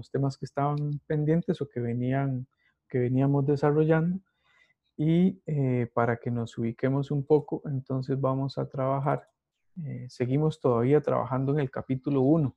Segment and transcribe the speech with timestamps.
[0.00, 2.46] los temas que estaban pendientes o que, venían,
[2.88, 4.18] que veníamos desarrollando.
[4.96, 9.28] Y eh, para que nos ubiquemos un poco, entonces vamos a trabajar,
[9.84, 12.56] eh, seguimos todavía trabajando en el capítulo 1.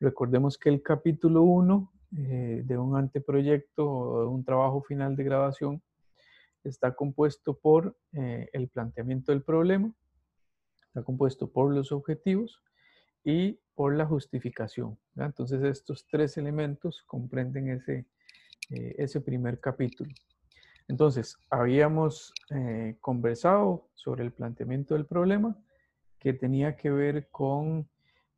[0.00, 5.82] Recordemos que el capítulo 1 de un anteproyecto o de un trabajo final de grabación
[6.64, 9.92] está compuesto por el planteamiento del problema,
[10.86, 12.62] está compuesto por los objetivos
[13.24, 14.98] y por la justificación.
[15.16, 18.06] Entonces estos tres elementos comprenden ese,
[18.70, 20.12] eh, ese primer capítulo.
[20.88, 25.56] Entonces, habíamos eh, conversado sobre el planteamiento del problema
[26.18, 27.88] que tenía que ver con,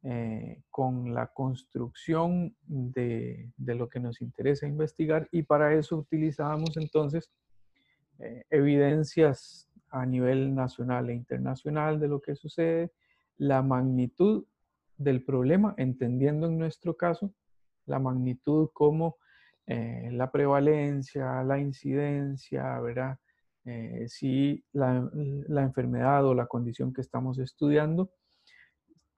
[0.03, 6.77] eh, con la construcción de, de, lo que nos interesa investigar y para eso utilizábamos
[6.77, 7.31] entonces
[8.51, 12.93] evidencias a nivel nacional e internacional de lo que sucede,
[13.39, 14.45] la magnitud
[15.01, 17.33] del problema, entendiendo en nuestro caso
[17.87, 19.17] la magnitud como
[19.67, 23.19] eh, la prevalencia, la incidencia, ¿verdad?
[23.65, 25.11] Eh, si la,
[25.49, 28.11] la, enfermedad o la condición que estamos estudiando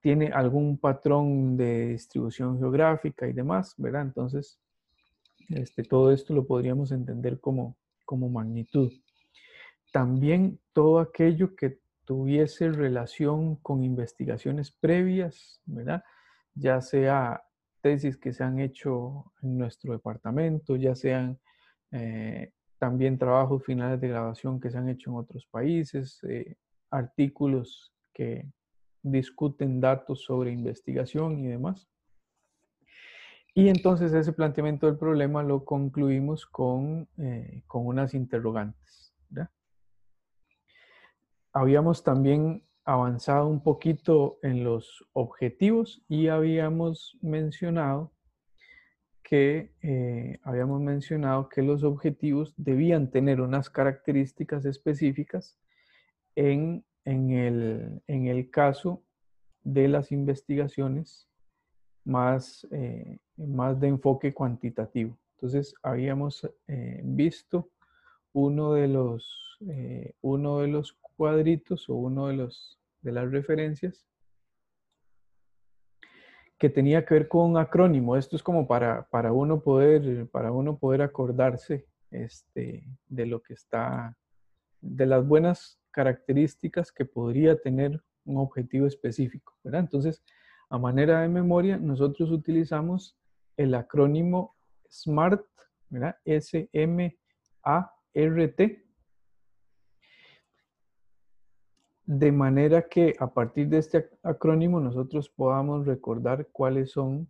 [0.01, 4.03] tiene algún patrón de distribución geográfica y demás, ¿verdad?
[4.03, 4.61] Entonces,
[5.49, 8.93] este, todo esto lo podríamos entender como, como magnitud.
[9.93, 16.03] También todo aquello que tuviese relación con investigaciones previas, ¿verdad?
[16.55, 17.43] Ya sea
[17.81, 21.39] tesis que se han hecho en nuestro departamento, ya sean
[21.91, 26.57] eh, también trabajos finales de grabación que se han hecho en otros países, eh,
[26.91, 28.51] artículos que
[29.03, 31.89] discuten datos sobre investigación y demás.
[33.55, 39.15] Y entonces ese planteamiento del problema lo concluimos con, eh, con unas interrogantes.
[39.29, 39.51] ¿verdad?
[41.53, 48.13] Habíamos también avanzado un poquito en los objetivos y habíamos mencionado
[49.23, 55.59] que eh, habíamos mencionado que los objetivos debían tener unas características específicas
[56.35, 59.03] en, el, caso
[59.63, 61.29] de las investigaciones
[62.05, 65.17] más, eh, más de enfoque cuantitativo.
[65.37, 67.71] Entonces habíamos eh, visto
[68.33, 69.59] uno de los,
[70.21, 74.07] uno de los cuadritos o uno de, los, de las referencias
[76.59, 78.17] que tenía que ver con un acrónimo.
[78.17, 83.55] Esto es como para, para, uno, poder, para uno poder acordarse este, de lo que
[83.55, 84.17] está,
[84.81, 89.55] de las buenas características que podría tener un objetivo específico.
[89.65, 90.23] Entonces,
[90.71, 93.17] a manera de memoria, nosotros utilizamos
[93.57, 94.55] el acrónimo
[94.89, 95.45] SMART,
[95.89, 96.17] ¿verdad?
[96.25, 97.17] S-M-A-R-T,
[102.19, 107.27] de manera que a partir de este acrónimo nosotros podamos recordar cuáles son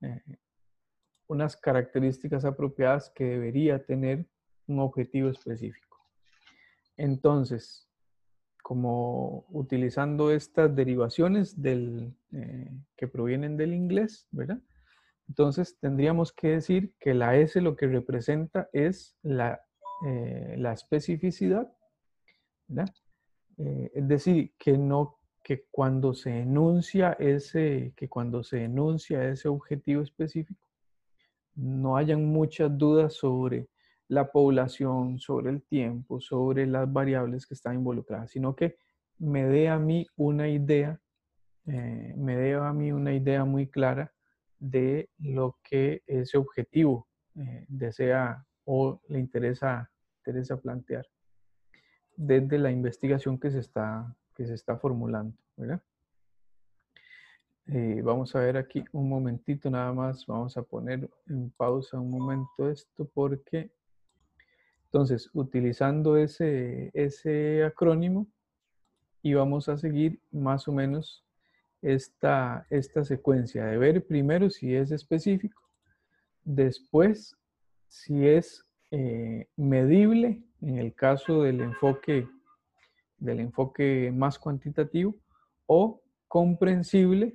[0.00, 0.20] eh,
[1.28, 4.26] unas características apropiadas que debería tener
[4.66, 5.96] un objetivo específico.
[6.96, 7.88] Entonces,
[8.64, 14.58] como utilizando estas derivaciones del, eh, que provienen del inglés, ¿verdad?
[15.28, 19.60] Entonces tendríamos que decir que la S lo que representa es la,
[20.04, 21.72] eh, la especificidad,
[22.66, 22.92] ¿verdad?
[23.58, 29.46] Eh, es decir, que no que cuando se enuncia ese, que cuando se enuncia ese
[29.46, 30.66] objetivo específico,
[31.54, 33.68] no hayan muchas dudas sobre
[34.08, 38.76] la población, sobre el tiempo, sobre las variables que están involucradas, sino que
[39.18, 41.00] me dé a mí una idea,
[41.66, 44.12] eh, me dé a mí una idea muy clara
[44.58, 47.06] de lo que ese objetivo
[47.36, 49.88] eh, desea o le interesa,
[50.18, 51.06] interesa plantear
[52.16, 55.36] desde la investigación que se está, que se está formulando.
[57.68, 62.10] Eh, vamos a ver aquí un momentito nada más, vamos a poner en pausa un
[62.10, 63.70] momento esto porque
[64.84, 68.28] entonces utilizando ese, ese acrónimo
[69.20, 71.24] y vamos a seguir más o menos
[71.82, 75.60] esta, esta secuencia de ver primero si es específico,
[76.44, 77.36] después
[77.88, 82.28] si es eh, medible en el caso del enfoque,
[83.18, 85.14] del enfoque más cuantitativo
[85.66, 87.34] o comprensible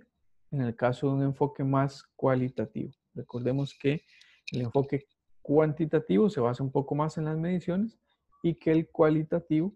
[0.51, 2.91] en el caso de un enfoque más cualitativo.
[3.13, 4.03] Recordemos que
[4.51, 5.05] el enfoque
[5.41, 7.97] cuantitativo se basa un poco más en las mediciones
[8.43, 9.73] y que el cualitativo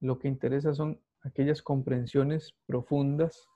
[0.00, 3.46] lo que interesa son aquellas comprensiones profundas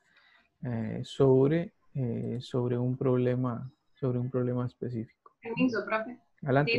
[0.65, 5.33] eh, sobre, eh, sobre, un problema, sobre un problema específico.
[5.41, 6.19] Permiso, profe.
[6.43, 6.79] Adelante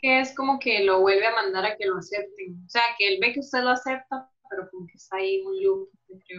[0.00, 2.62] que es como que lo vuelve a mandar a que lo acepten.
[2.66, 5.62] O sea, que él ve que usted lo acepta, pero como que está ahí un
[5.62, 5.90] loop,
[6.26, 6.36] que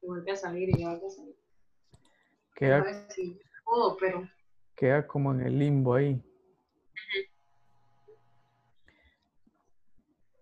[0.00, 1.36] vuelve a salir y vuelve a salir.
[2.54, 2.82] ¿Qué,
[3.98, 4.28] pero...
[4.76, 6.22] queda como en el limbo ahí.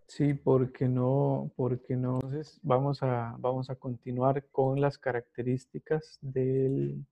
[0.07, 2.17] Sí, porque no, porque no.
[2.17, 7.07] Entonces vamos a, vamos a continuar con las características del,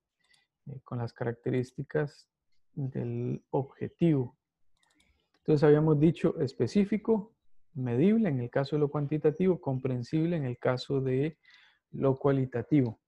[0.67, 2.29] eh, con las características
[2.75, 4.38] del objetivo.
[5.49, 7.33] Entonces habíamos dicho específico,
[7.73, 11.39] medible en el caso de lo cuantitativo, comprensible en el caso de
[11.91, 13.01] lo cualitativo.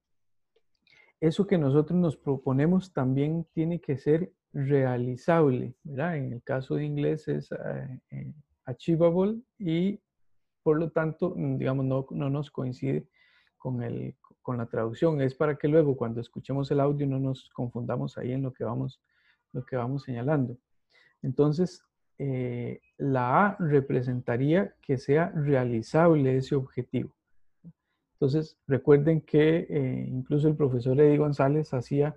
[1.20, 6.16] Eso que nosotros nos proponemos también tiene que ser realizable, ¿verdad?
[6.16, 8.32] En el caso de inglés es eh, eh,
[8.64, 10.00] achievable y
[10.62, 13.06] por lo tanto, mm, digamos, no, no nos coincide
[13.58, 15.20] con, el, con la traducción.
[15.20, 18.64] Es para que luego cuando escuchemos el audio no nos confundamos ahí en lo que
[18.64, 18.98] vamos,
[19.52, 20.56] lo que vamos señalando.
[21.20, 21.84] Entonces,
[22.22, 27.14] eh, la A representaría que sea realizable ese objetivo.
[28.12, 32.14] Entonces, recuerden que eh, incluso el profesor Eddie González hacía,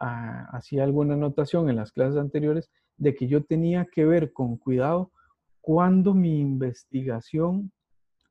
[0.00, 4.56] ah, hacía alguna anotación en las clases anteriores de que yo tenía que ver con
[4.56, 5.12] cuidado
[5.60, 7.70] cuando mi investigación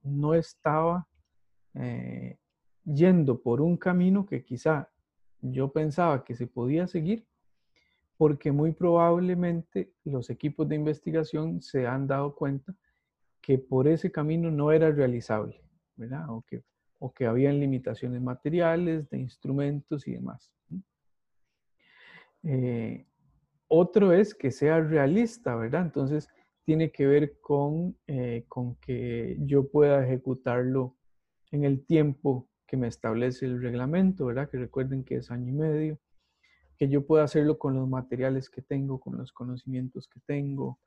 [0.03, 1.07] no estaba
[1.75, 2.38] eh,
[2.83, 4.89] yendo por un camino que quizá
[5.39, 7.25] yo pensaba que se podía seguir,
[8.17, 12.75] porque muy probablemente los equipos de investigación se han dado cuenta
[13.41, 15.61] que por ese camino no era realizable,
[15.95, 16.29] ¿verdad?
[16.29, 16.63] O que,
[16.99, 20.51] o que habían limitaciones materiales, de instrumentos y demás.
[22.43, 23.05] Eh,
[23.67, 25.83] otro es que sea realista, ¿verdad?
[25.83, 26.29] Entonces,
[26.63, 30.95] tiene que ver con, eh, con que yo pueda ejecutarlo
[31.51, 34.49] en el tiempo que me establece el reglamento, ¿verdad?
[34.49, 35.99] Que recuerden que es año y medio,
[36.77, 40.79] que yo pueda hacerlo con los materiales que tengo, con los conocimientos que tengo,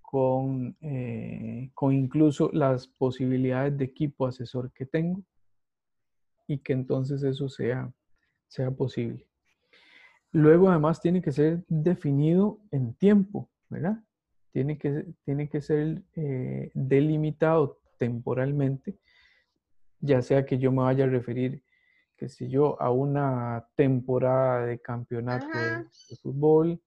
[0.00, 5.22] con, eh, con incluso las posibilidades de equipo asesor que tengo
[6.46, 7.92] y que entonces eso sea,
[8.48, 9.26] sea posible.
[10.32, 14.02] Luego además tiene que ser definido en tiempo, ¿verdad?
[14.52, 18.98] tiene que, tiene que ser eh, delimitado temporalmente,
[20.00, 21.62] ya sea que yo me vaya a referir,
[22.18, 26.80] qué sé yo, a una temporada de campeonato de, fútbol,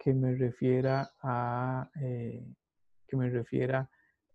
[0.00, 2.42] que me refiera a, eh,
[3.06, 3.88] que me refiera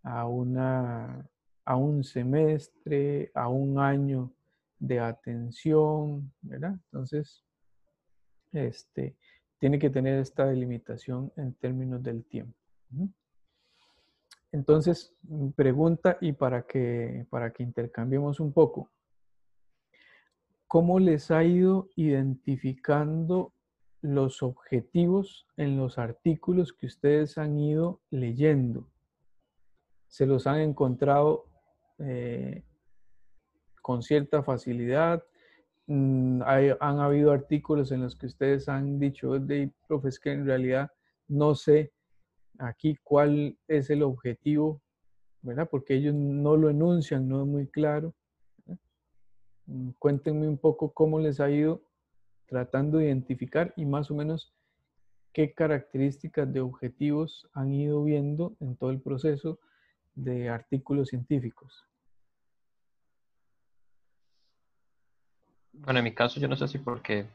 [0.03, 1.27] a, una,
[1.65, 4.31] a un semestre, a un año
[4.77, 6.75] de atención, ¿verdad?
[6.85, 7.43] Entonces,
[8.51, 9.15] este,
[9.59, 12.55] tiene que tener esta delimitación en términos del tiempo.
[14.51, 15.15] Entonces,
[15.55, 18.91] pregunta y para que, para que intercambiemos un poco,
[20.71, 23.53] ¿cómo les ha ido identificando
[23.99, 28.87] los objetivos en los artículos que ustedes han ido leyendo?
[30.07, 31.43] ¿Se los han encontrado
[31.99, 32.63] eh,
[33.81, 35.21] con cierta facilidad?
[35.87, 40.89] Mm, han habido artículos en los que ustedes han dicho, de profes, que en realidad
[41.27, 41.91] no sé
[42.59, 44.81] aquí cuál es el objetivo,
[45.41, 45.67] ¿verdad?
[45.69, 48.15] Porque ellos no lo enuncian, no es muy claro.
[49.67, 51.81] Mm, cuéntenme un poco cómo les ha ido
[52.47, 54.53] tratando de identificar y más o menos
[55.33, 59.59] qué características de objetivos han ido viendo en todo el proceso
[60.15, 61.85] de artículos científicos.
[65.73, 67.25] Bueno, en mi caso yo no sé si porque,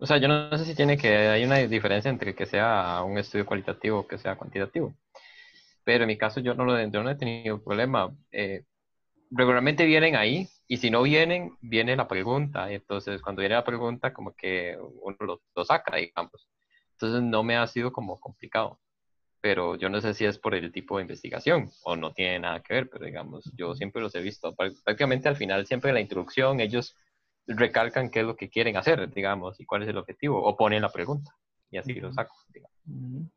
[0.00, 3.18] o sea, yo no sé si tiene que, hay una diferencia entre que sea un
[3.18, 4.94] estudio cualitativo o que sea cuantitativo.
[5.84, 8.12] Pero en mi caso yo no, lo, he tenido problema.
[8.32, 8.64] Eh,
[9.30, 12.70] regularmente vienen ahí y si no vienen, viene la pregunta.
[12.70, 16.48] Entonces cuando viene la pregunta como que uno lo, lo saca, digamos.
[16.92, 18.80] Entonces no me ha sido como complicado
[19.46, 22.60] pero yo no sé si es por el tipo de investigación o no tiene nada
[22.64, 24.56] que ver, pero digamos, yo siempre los he visto.
[24.56, 26.96] Prácticamente al final, siempre en la introducción, ellos
[27.46, 30.82] recalcan qué es lo que quieren hacer, digamos, y cuál es el objetivo, o ponen
[30.82, 31.36] la pregunta,
[31.70, 32.34] y así lo saco.
[32.48, 33.30] Digamos.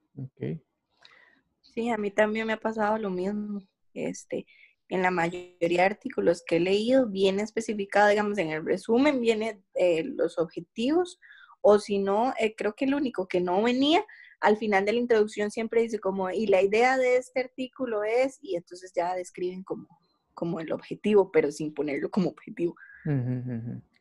[1.62, 3.62] Sí, a mí también me ha pasado lo mismo.
[3.93, 4.48] Este,
[4.89, 9.62] en la mayoría de artículos que he leído viene especificado, digamos, en el resumen viene
[9.75, 11.19] eh, los objetivos,
[11.62, 14.03] o si no, eh, creo que lo único que no venía,
[14.39, 18.39] al final de la introducción siempre dice como, y la idea de este artículo es,
[18.41, 19.88] y entonces ya describen como,
[20.34, 22.75] como el objetivo, pero sin ponerlo como objetivo.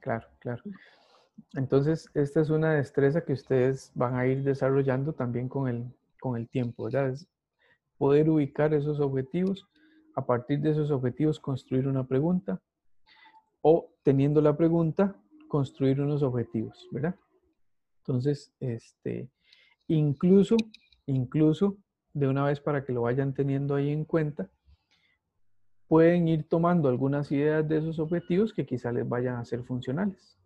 [0.01, 0.63] Claro, claro.
[1.55, 5.85] Entonces, esta es una destreza que ustedes van a ir desarrollando también con el,
[6.21, 7.11] con el tiempo, ¿verdad?
[7.11, 7.27] Es
[7.97, 9.67] poder ubicar esos objetivos,
[10.19, 12.61] a partir de esos objetivos construir una pregunta
[13.63, 15.15] o teniendo la pregunta,
[15.47, 17.15] construir unos objetivos, ¿verdad?
[17.99, 19.31] Entonces, este,
[19.87, 20.57] incluso,
[21.07, 21.77] incluso,
[22.13, 24.51] de una vez para que lo vayan teniendo ahí en cuenta,
[25.87, 30.37] pueden ir tomando algunas ideas de esos objetivos que quizá les vayan a ser funcionales.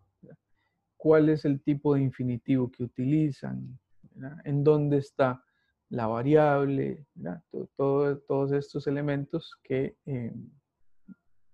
[0.99, 3.79] ¿Cuál es el tipo de infinitivo que utilizan?
[4.45, 5.43] en dónde está
[5.92, 7.04] la variable,
[7.76, 10.32] todos estos elementos que, eh,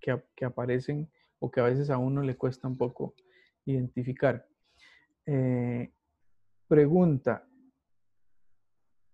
[0.00, 3.16] que, aparecen o que a veces a uno le cuesta un poco
[3.64, 4.46] identificar.
[5.26, 5.92] Eh,
[6.68, 7.48] pregunta,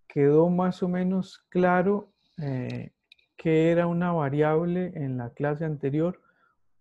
[0.07, 2.91] ¿quedó más o menos claro eh,
[3.35, 6.21] qué era una variable en la clase anterior?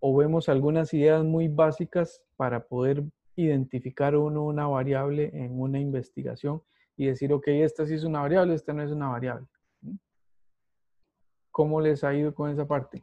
[0.00, 3.04] ¿O vemos algunas ideas muy básicas para poder
[3.36, 6.62] identificar uno una variable en una investigación
[6.96, 9.46] y decir, ok, esta sí es una variable, esta no es una variable.
[11.50, 13.02] ¿Cómo les ha ido con esa parte?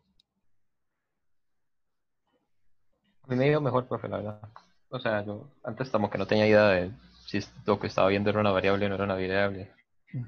[3.23, 4.41] A mí me ha ido mejor, profe, la verdad.
[4.89, 6.91] O sea, yo antes como que no tenía idea de
[7.25, 9.71] si lo que estaba viendo era una variable o no era una variable.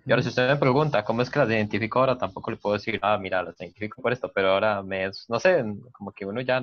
[0.06, 2.76] Y ahora si usted me pregunta cómo es que las identifico ahora, tampoco le puedo
[2.76, 6.40] decir, ah, mira, las identifico por esto, pero ahora me, no sé, como que uno
[6.40, 6.62] ya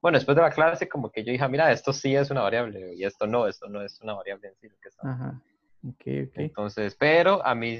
[0.00, 2.94] bueno, después de la clase como que yo dije, mira, esto sí es una variable
[2.94, 4.68] y esto no, esto no es una variable en sí.
[4.68, 5.10] Lo que está.
[5.10, 5.40] Ajá.
[5.82, 7.78] Entonces, pero a mí,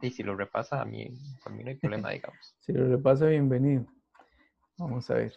[0.00, 1.08] y si lo repasa, a mí,
[1.44, 2.54] a mí no hay problema, digamos.
[2.60, 3.86] si lo repasa, bienvenido.
[4.78, 5.34] Vamos a ver.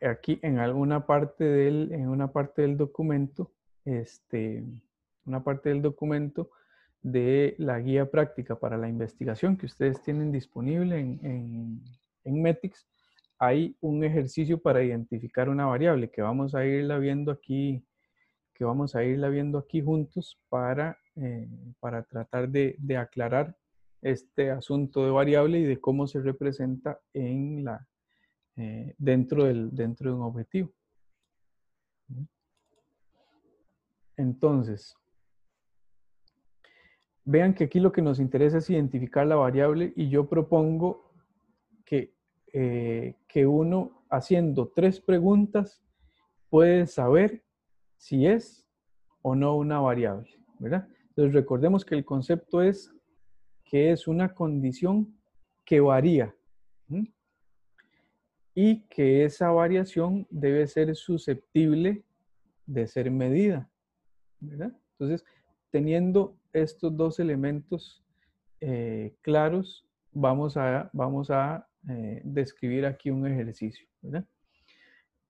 [0.00, 3.52] Aquí en alguna parte del, en una parte del documento,
[3.84, 4.64] este,
[5.24, 6.50] una parte del documento
[7.02, 11.84] de la guía práctica para la investigación que ustedes tienen disponible en, en,
[12.24, 12.86] en Metix,
[13.38, 17.84] hay un ejercicio para identificar una variable que vamos a irla viendo aquí,
[18.54, 21.48] que vamos a irla viendo aquí juntos para, eh,
[21.80, 23.56] para tratar de, aclarar
[24.00, 27.86] este asunto de variable y de cómo se representa en la,
[28.56, 30.72] eh, dentro, del, dentro de un objetivo.
[34.16, 34.94] Entonces,
[37.24, 41.12] vean que aquí lo que nos interesa es identificar la variable y yo propongo
[41.84, 42.14] que
[42.54, 45.82] eh, que uno haciendo tres preguntas
[46.50, 47.42] puede saber
[48.02, 48.66] si es
[49.22, 50.28] o no una variable,
[50.58, 50.88] ¿verdad?
[51.10, 52.92] Entonces recordemos que el concepto es
[53.64, 55.16] que es una condición
[55.64, 56.34] que varía
[58.56, 62.02] y que esa variación debe ser susceptible
[62.66, 63.70] de ser medida,
[64.40, 64.76] ¿verdad?
[64.98, 65.24] Entonces,
[65.70, 68.04] teniendo estos dos elementos
[68.60, 73.86] eh, claros, vamos a, vamos a eh, describir aquí un ejercicio.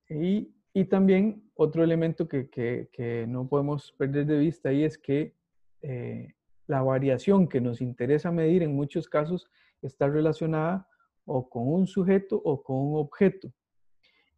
[0.09, 0.55] Y,
[0.89, 5.35] también otro elemento que, no podemos perder de vista ahí es que
[5.83, 6.35] eh,
[6.67, 9.51] la variación que nos interesa medir en muchos casos
[9.83, 10.89] está relacionada
[11.25, 13.53] o con un sujeto o con un objeto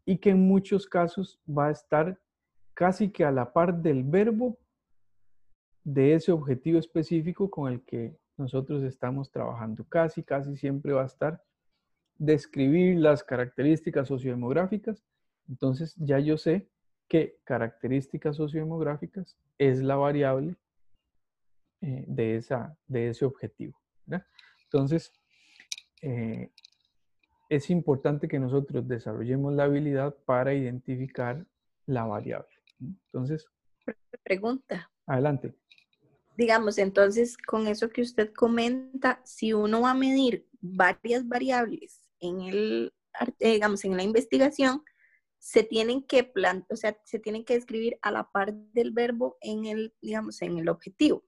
[0.05, 2.19] y que en muchos casos va a estar
[2.75, 4.59] casi que a la par del verbo
[5.85, 9.85] de ese objetivo específico con el que nosotros estamos trabajando.
[9.89, 11.43] Casi, casi siempre va a estar
[12.19, 15.05] describir las características sociodemográficas,
[15.49, 16.69] entonces ya yo sé
[17.09, 20.57] que características sociodemográficas es la variable
[21.81, 23.79] eh, de, esa, de ese objetivo.
[24.65, 25.13] Entonces,
[26.03, 26.51] eh,
[27.49, 31.47] es importante que nosotros desarrollemos la habilidad para identificar
[31.87, 32.49] la variable.
[32.81, 33.47] Entonces,
[34.25, 34.91] pregunta.
[35.07, 35.55] Adelante.
[36.37, 42.41] Digamos, entonces, con eso que usted comenta, si uno va a medir varias variables en
[42.41, 42.93] el,
[43.39, 44.83] digamos, en la investigación,
[45.45, 49.37] se tienen que plan, o sea, se tienen que escribir a la par del verbo
[49.43, 51.23] en el, digamos, en el objetivo.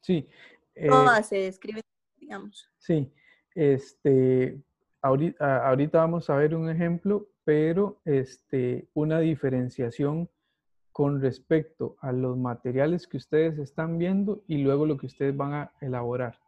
[0.00, 0.26] Sí.
[0.74, 1.82] Eh, Todas se describen,
[2.16, 2.66] digamos.
[2.78, 3.12] Sí.
[3.54, 4.58] Este,
[5.02, 10.30] ahorita, ahorita vamos a ver un ejemplo, pero este, una diferenciación
[10.90, 15.52] con respecto a los materiales que ustedes están viendo y luego lo que ustedes van
[15.52, 16.38] a elaborar.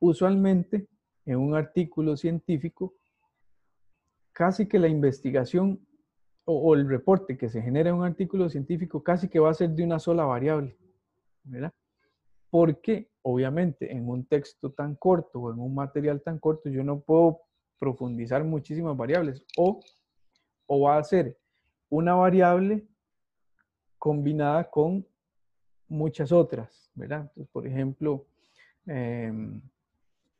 [0.00, 0.88] Usualmente,
[1.24, 2.96] en un artículo científico,
[4.32, 5.86] casi que la investigación
[6.52, 9.70] o, el reporte que se genera en un artículo científico casi que va a ser
[9.70, 10.76] de una sola variable,
[11.44, 11.72] ¿verdad?
[12.50, 17.00] Porque obviamente en un texto tan corto o en un material tan corto yo no
[17.00, 17.42] puedo
[17.78, 19.80] profundizar muchísimas variables o,
[20.66, 21.38] o va a ser
[21.88, 22.86] una variable
[23.98, 25.06] combinada con
[25.88, 27.20] muchas otras, ¿verdad?
[27.22, 28.26] Entonces, por ejemplo,
[28.86, 29.32] eh,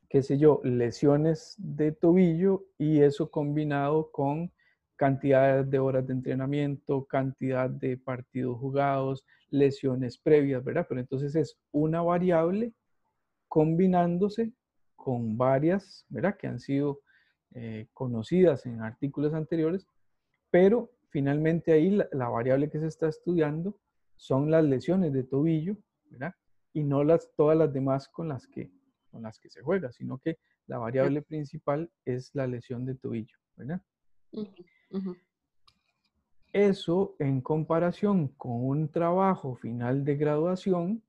[0.09, 4.51] qué sé yo, lesiones de tobillo y eso combinado con
[5.01, 10.85] cantidad de horas de entrenamiento, cantidad de partidos jugados, lesiones previas, ¿verdad?
[10.87, 12.71] Pero entonces es una variable
[13.47, 14.53] combinándose
[14.95, 16.37] con varias, ¿verdad?
[16.37, 17.01] Que han sido
[17.55, 19.87] eh, conocidas en artículos anteriores,
[20.51, 23.79] pero finalmente ahí la, la, variable que se está estudiando
[24.17, 25.77] son las lesiones de tobillo,
[26.11, 26.35] ¿verdad?
[26.73, 28.69] Y no las, todas las demás con las que
[29.09, 33.35] con las que se juega, sino que la variable principal es la lesión de tobillo,
[33.55, 33.81] ¿verdad?
[36.53, 41.01] Eso en comparación con un trabajo final de graduación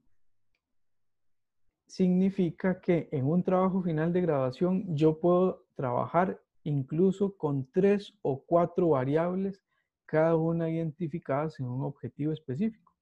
[1.86, 8.40] significa que en un trabajo final de graduación yo puedo trabajar incluso con tres o
[8.44, 9.60] cuatro variables,
[10.06, 12.92] cada una identificadas en un objetivo específico.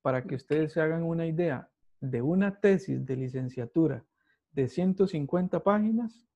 [0.00, 1.68] Para que ustedes se hagan una idea
[2.00, 4.04] de una tesis de licenciatura
[4.52, 6.27] de 150 páginas,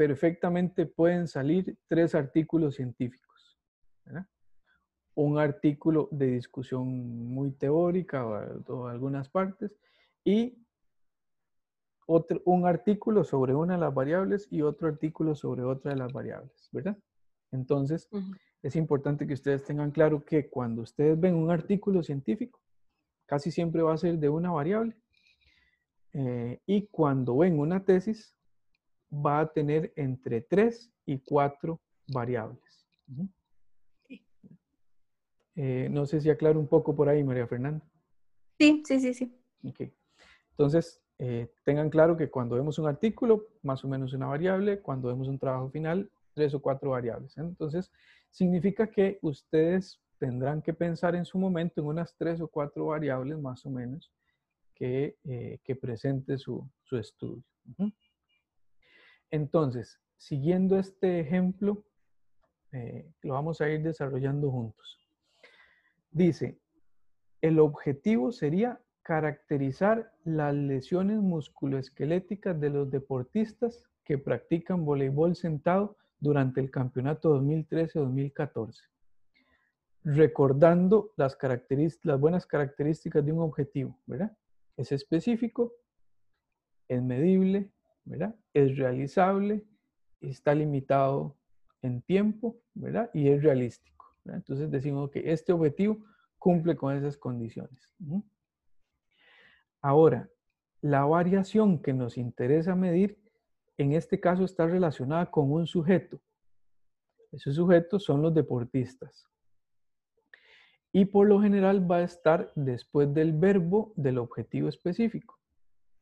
[0.00, 3.58] perfectamente pueden salir tres artículos científicos.
[5.14, 6.88] Un artículo de discusión
[7.34, 9.76] muy teórica o, algunas partes
[10.24, 10.56] y
[12.06, 16.14] otro, un artículo sobre una de las variables y otro artículo sobre otra de las
[16.14, 16.96] variables, ¿verdad?
[17.52, 18.08] Entonces,
[18.62, 22.58] es importante que ustedes tengan claro que cuando ustedes ven un artículo científico,
[23.26, 24.96] casi siempre va a ser de una variable.
[26.14, 28.34] Eh, y cuando ven una tesis,
[29.12, 31.80] va a tener entre tres y cuatro
[32.12, 32.86] variables.
[35.56, 37.84] Eh, no sé si aclaro un poco por ahí, María Fernanda.
[38.58, 39.40] Sí, sí, sí, sí.
[39.64, 39.92] Okay.
[40.50, 45.08] Entonces, eh, tengan claro que cuando vemos un artículo, más o menos una variable, cuando
[45.08, 47.36] vemos un trabajo final, tres o cuatro variables.
[47.36, 47.90] Entonces,
[48.30, 53.38] significa que ustedes tendrán que pensar en su momento en unas tres o cuatro variables
[53.38, 54.12] más o menos
[54.74, 57.44] que, eh, presente su, estudio.
[59.30, 61.84] Entonces, siguiendo este ejemplo,
[62.72, 64.98] eh, lo vamos a ir desarrollando juntos.
[66.10, 66.58] Dice,
[67.40, 76.60] el objetivo sería caracterizar las lesiones musculoesqueléticas de los deportistas que practican voleibol sentado durante
[76.60, 78.74] el campeonato 2013-2014,
[80.04, 81.36] recordando las,
[82.02, 84.36] las buenas características de un objetivo, ¿verdad?
[84.76, 85.72] Es específico,
[86.88, 87.70] es medible,
[88.52, 89.64] Es realizable,
[90.20, 91.36] está limitado
[91.82, 92.56] en tiempo.
[93.14, 94.16] Y es realístico.
[94.26, 95.98] Entonces decimos que este objetivo
[96.38, 97.94] cumple con esas condiciones.
[99.82, 100.28] Ahora,
[100.82, 103.18] la variación que nos interesa medir,
[103.78, 106.20] en este caso está relacionada con un sujeto.
[107.32, 109.26] Esos sujetos son los deportistas.
[110.92, 115.39] Y por lo general va a estar después del verbo del objetivo específico.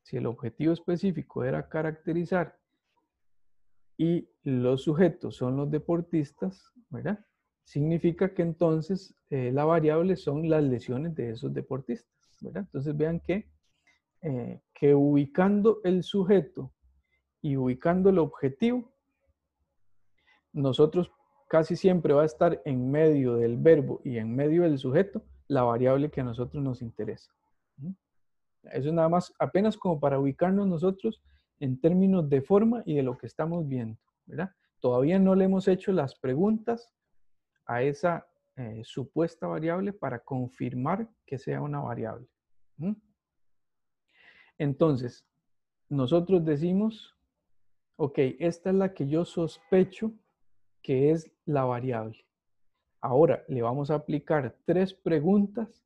[0.08, 2.58] Si el objetivo específico era caracterizar
[3.98, 6.72] y los sujetos son los deportistas.
[7.62, 12.08] Significa que entonces eh, la variable son las lesiones de esos deportistas.
[12.40, 13.50] Entonces vean que
[14.22, 16.72] eh, que ubicando el sujeto
[17.42, 18.90] y ubicando el objetivo,
[20.54, 21.12] nosotros
[21.50, 25.64] casi siempre va a estar en medio del verbo y en medio del sujeto la
[25.64, 27.30] variable que a nosotros nos interesa.
[28.64, 31.22] Eso es nada más apenas como para ubicarnos nosotros
[31.60, 34.50] en términos de forma y de lo que estamos viendo, ¿verdad?
[34.80, 36.92] Todavía no le hemos hecho las preguntas
[37.66, 42.28] a esa eh, supuesta variable para confirmar que sea una variable.
[44.56, 45.24] Entonces,
[45.88, 47.16] nosotros decimos,
[47.96, 50.12] ok, esta es la que yo sospecho
[50.82, 52.24] que es la variable.
[53.00, 55.84] Ahora le vamos a aplicar tres preguntas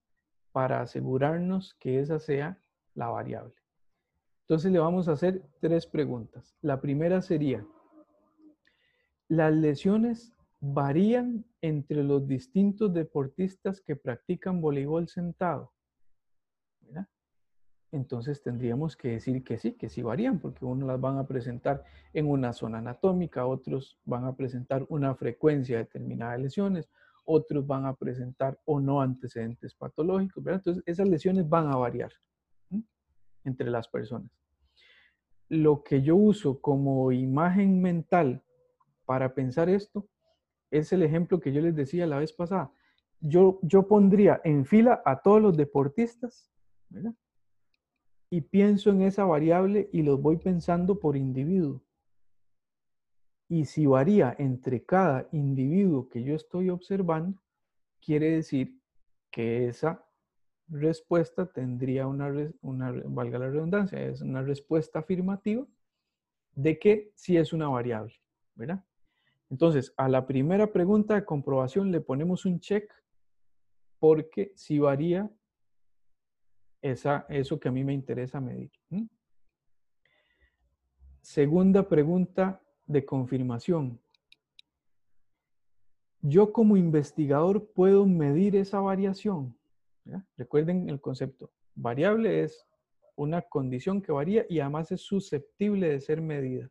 [0.52, 2.58] para asegurarnos que esa sea
[2.94, 3.55] la variable.
[4.42, 6.57] Entonces le vamos a hacer tres preguntas.
[6.61, 7.66] La primera sería,
[9.28, 15.72] ¿las lesiones varían entre los distintos deportistas que practican voleibol sentado?
[17.92, 21.85] entonces tendríamos que decir que sí, que sí varían, porque unos las van a presentar
[22.14, 26.88] en una zona anatómica, otros van a presentar una frecuencia determinada de lesiones,
[27.24, 30.44] otros van a presentar o no antecedentes patológicos.
[30.46, 32.12] Entonces esas lesiones van a variar
[33.44, 34.31] entre las personas.
[35.48, 38.42] Lo que yo uso como imagen mental
[39.05, 40.09] para pensar esto
[40.70, 42.72] es el ejemplo que yo les decía la vez pasada.
[43.20, 46.50] Yo, yo pondría en fila a todos los deportistas,
[48.31, 51.83] y pienso en esa variable y los voy pensando por individuo.
[53.46, 57.38] Y si varía entre cada individuo que yo estoy observando,
[58.00, 58.81] quiere decir
[59.31, 60.02] que esa
[60.68, 62.31] respuesta tendría una,
[63.05, 65.66] valga la redundancia, es una respuesta afirmativa
[66.55, 68.14] de que sí es una variable,
[68.55, 68.85] ¿verdad?
[69.51, 72.90] Entonces, a la primera pregunta de comprobación le ponemos un check
[73.98, 75.31] porque si varía
[76.81, 78.72] esa, eso que a mí me interesa medir.
[81.20, 84.01] Segunda pregunta de confirmación.
[86.20, 89.57] Yo como investigador puedo medir esa variación.
[90.37, 91.51] Recuerden el concepto.
[91.75, 92.67] Variable es
[93.17, 96.71] una condición que varía y además es susceptible de ser medida.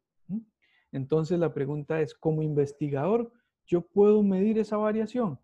[0.92, 3.32] Entonces la pregunta es, como investigador,
[3.66, 5.40] ¿yo puedo medir esa variación?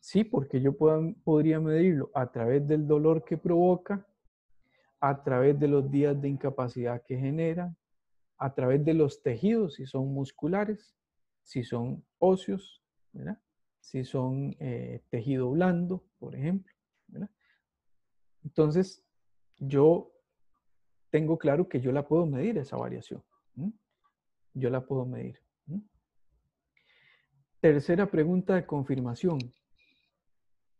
[0.00, 4.06] Sí, porque yo podría medirlo a través del dolor que provoca,
[5.00, 7.74] a través de los días de incapacidad que genera,
[8.36, 10.94] a través de los tejidos, si son musculares,
[11.42, 12.82] si son óseos,
[13.84, 16.72] si son eh, tejido blando, por ejemplo.
[18.42, 19.04] Entonces,
[19.58, 20.10] yo
[21.10, 23.22] tengo claro que yo la puedo medir esa variación.
[24.54, 25.38] Yo la puedo medir.
[27.60, 29.38] Tercera pregunta de confirmación.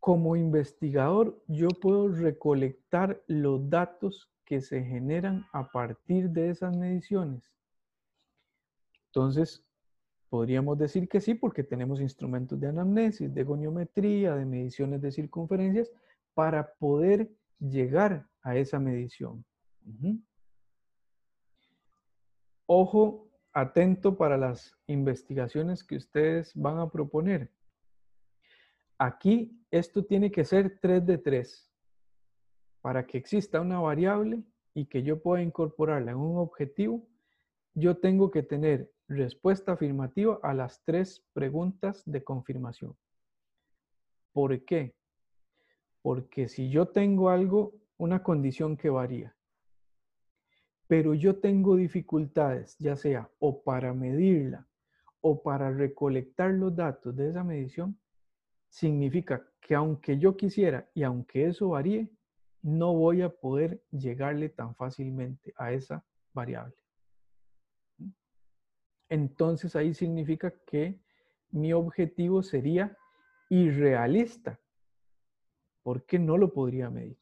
[0.00, 7.50] Como investigador, yo puedo recolectar los datos que se generan a partir de esas mediciones.
[9.06, 9.64] Entonces,
[10.34, 15.92] podríamos decir que sí, porque tenemos instrumentos de anamnesis, de goniometría, de mediciones de circunferencias,
[16.34, 19.44] para poder llegar a esa medición.
[22.66, 27.52] Ojo atento para las investigaciones que ustedes van a proponer.
[28.98, 31.72] Aquí esto tiene que ser 3 de 3
[32.80, 34.42] para que exista una variable
[34.74, 37.06] y que yo pueda incorporarla en un objetivo,
[37.72, 42.96] yo tengo que tener respuesta afirmativa a las tres preguntas de confirmación.
[44.32, 44.94] ¿Por qué?
[46.02, 49.34] Porque si yo tengo algo, una condición que varía,
[50.86, 54.66] pero yo tengo dificultades, ya sea o para medirla
[55.20, 57.98] o para recolectar los datos de esa medición,
[58.68, 62.10] significa que aunque yo quisiera y aunque eso varíe,
[62.60, 66.74] no voy a poder llegarle tan fácilmente a esa variable.
[69.14, 70.98] Entonces ahí significa que
[71.52, 72.98] mi objetivo sería
[73.48, 74.58] irrealista,
[75.84, 77.16] porque no lo podría medir,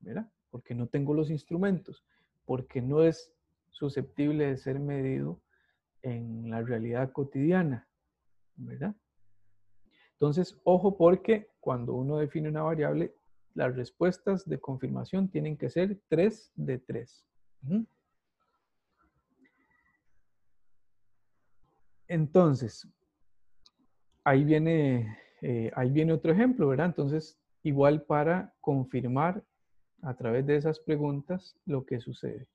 [0.00, 0.30] ¿verdad?
[0.50, 2.04] Porque no tengo los instrumentos,
[2.44, 3.32] porque no es
[3.70, 5.40] susceptible de ser medido
[6.02, 7.88] en la realidad cotidiana,
[8.56, 8.94] ¿verdad?
[10.12, 13.14] Entonces, ojo porque cuando uno define una variable,
[13.54, 17.24] las respuestas de confirmación tienen que ser 3 de 3.
[22.10, 22.88] Entonces,
[24.24, 26.86] ahí viene, eh, ahí viene otro ejemplo, ¿verdad?
[26.86, 29.44] Entonces, igual para confirmar
[30.02, 32.48] a través de esas preguntas lo que sucede.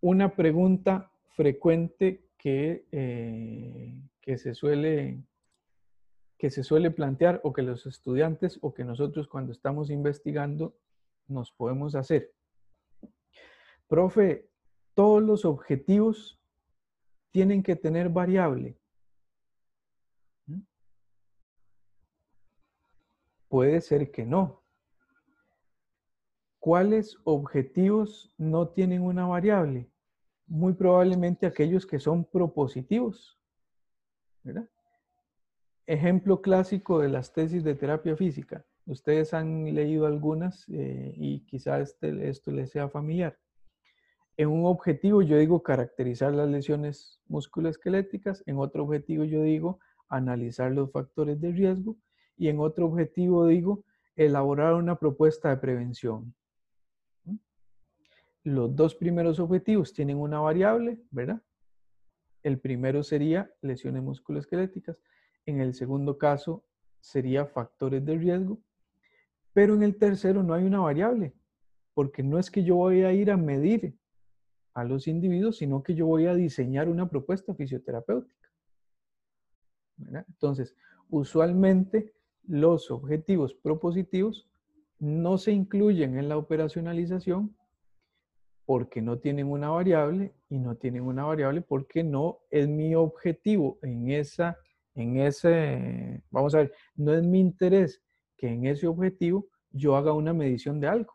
[0.00, 5.22] Una pregunta frecuente que, eh, que se suele
[6.36, 10.74] que se suele plantear o que los estudiantes o que nosotros cuando estamos investigando
[11.28, 12.32] nos podemos hacer.
[13.86, 14.50] Profe,
[14.94, 16.40] todos los objetivos
[17.34, 18.78] tienen que tener variable.
[20.46, 20.60] ¿Mm?
[23.48, 24.62] Puede ser que no.
[26.60, 29.90] ¿Cuáles objetivos no tienen una variable?
[30.46, 33.36] Muy probablemente aquellos que son propositivos.
[35.86, 38.64] ejemplo clásico de las tesis de terapia física.
[38.86, 43.36] Ustedes han leído algunas eh, y quizás este, esto les sea familiar.
[44.36, 50.72] En un objetivo yo digo caracterizar las lesiones musculoesqueléticas, en otro objetivo yo digo analizar
[50.72, 51.96] los factores de riesgo
[52.36, 53.84] y en otro objetivo digo
[54.16, 56.34] elaborar una propuesta de prevención.
[58.42, 61.40] Los dos primeros objetivos tienen una variable, ¿verdad?
[62.42, 64.98] El primero sería lesiones musculoesqueléticas
[65.46, 66.64] en el segundo caso
[67.00, 68.58] sería factores de riesgo.
[69.52, 71.34] Pero en el tercero no hay una variable,
[71.92, 73.96] porque no es que yo voy a ir a medir
[74.74, 78.50] a los individuos, sino que yo voy a diseñar una propuesta fisioterapéutica.
[80.28, 80.76] Entonces,
[81.08, 84.48] usualmente los objetivos propositivos
[84.98, 87.56] no se incluyen en la operacionalización
[88.66, 93.78] porque no tienen una variable y no tienen una variable porque no es mi objetivo
[93.82, 94.58] en esa
[94.94, 98.02] en ese, vamos a ver, no es mi interés
[98.36, 101.13] que en ese objetivo yo haga una medición de algo.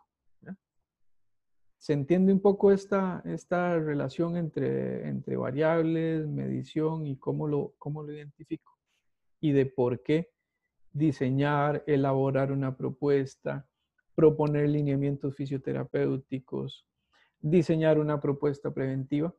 [1.80, 8.04] ¿Se entiende un poco esta, esta relación entre, entre variables, medición y cómo lo, cómo
[8.04, 8.78] lo identifico?
[9.40, 10.30] Y de por qué
[10.92, 13.68] diseñar, elaborar una propuesta,
[14.14, 16.86] proponer lineamientos fisioterapéuticos,
[17.40, 19.34] diseñar una propuesta preventiva,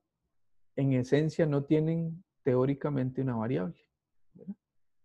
[0.77, 3.85] en esencia no tienen teóricamente una variable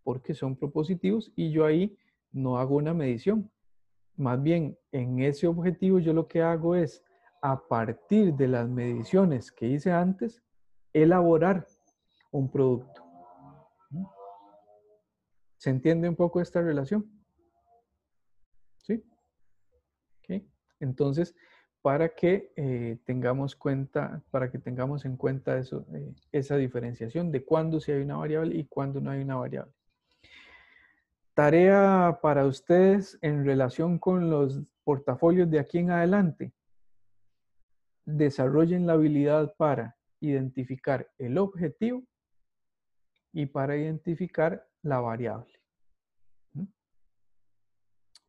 [0.06, 1.98] porque son propositivos y yo ahí
[2.30, 3.50] no hago una medición.
[4.16, 7.02] Más bien, en ese objetivo yo lo que hago es,
[7.42, 10.42] a partir de las mediciones que hice antes,
[10.92, 11.66] elaborar
[12.30, 13.02] un producto.
[15.58, 17.10] ¿Se entiende un poco esta relación?
[18.78, 19.04] ¿Sí?
[20.80, 21.34] Entonces,
[21.82, 27.44] para que eh, tengamos cuenta, para que tengamos en cuenta eso, eh, esa diferenciación de
[27.44, 29.72] cuándo sí hay una variable y cuándo no hay una variable.
[31.34, 36.52] Tarea para ustedes en relación con los portafolios de aquí en adelante.
[38.06, 42.02] Desarrollen la habilidad para identificar el objetivo
[43.32, 45.52] y para identificar la variable.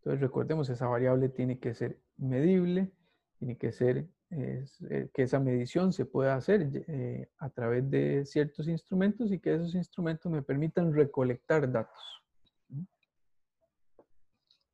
[0.07, 2.91] Entonces recordemos, esa variable tiene que ser medible,
[3.39, 4.65] tiene que ser eh,
[5.13, 9.73] que esa medición se pueda hacer eh, a través de ciertos instrumentos y que esos
[9.73, 12.23] instrumentos me permitan recolectar datos.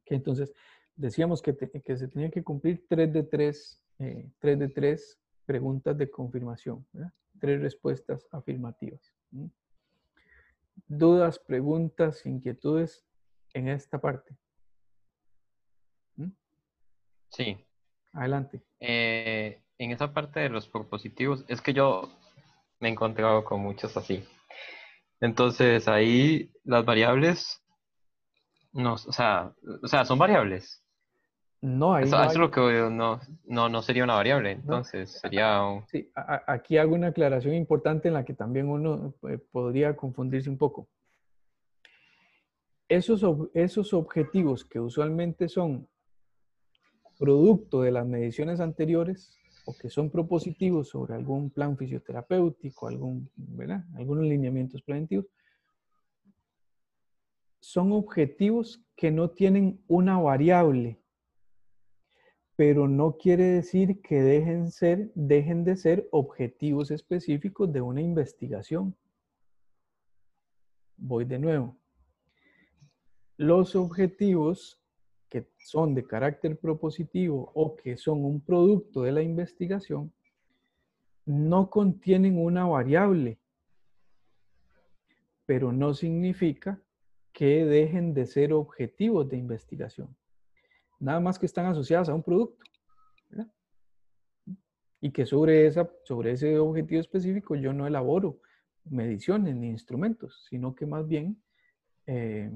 [0.04, 0.52] Que entonces
[0.96, 5.98] decíamos que, que, se tenía que cumplir tres de tres, eh, tres de tres preguntas
[5.98, 6.86] de confirmación,
[7.40, 9.14] tres respuestas afirmativas.
[10.88, 13.06] Dudas, preguntas, inquietudes
[13.54, 14.36] en esta parte.
[17.30, 17.58] Sí.
[18.14, 18.62] Adelante.
[18.80, 22.10] Eh, en esa parte de los propositivos, es que yo
[22.80, 24.24] me he encontrado con muchos así.
[25.20, 27.64] Entonces ahí las variables,
[28.72, 30.83] no, o sea, o sea son variables.
[31.64, 32.04] No, hay.
[32.04, 32.60] eso, no es lo que
[32.92, 35.88] no, no, no sería una variable, entonces sería un...
[35.88, 40.58] Sí, aquí hago una aclaración importante en la que también uno eh, podría confundirse un
[40.58, 40.90] poco.
[42.90, 43.24] Esos,
[43.54, 45.88] esos objetivos que usualmente son
[47.18, 53.86] producto de las mediciones anteriores o que son propositivos sobre algún plan fisioterapéutico, algún, ¿verdad?
[53.96, 55.28] algunos lineamientos preventivos,
[57.62, 61.00] son objetivos que no tienen una variable,
[62.56, 68.96] pero no quiere decir que dejen, ser, dejen de ser objetivos específicos de una investigación.
[70.98, 71.76] Voy de nuevo.
[73.38, 74.84] Los objetivos
[75.34, 80.14] que son de carácter propositivo o que son un producto de la investigación,
[81.26, 83.40] no contienen una variable,
[85.48, 86.80] pero no significa
[87.32, 90.16] que dejen de ser objetivos de investigación.
[91.04, 92.64] Nada más que están asociadas a un producto.
[95.02, 98.40] Y que sobre, esa, sobre ese objetivo específico yo no elaboro
[98.86, 101.44] mediciones ni instrumentos, sino que más bien
[102.08, 102.50] eh,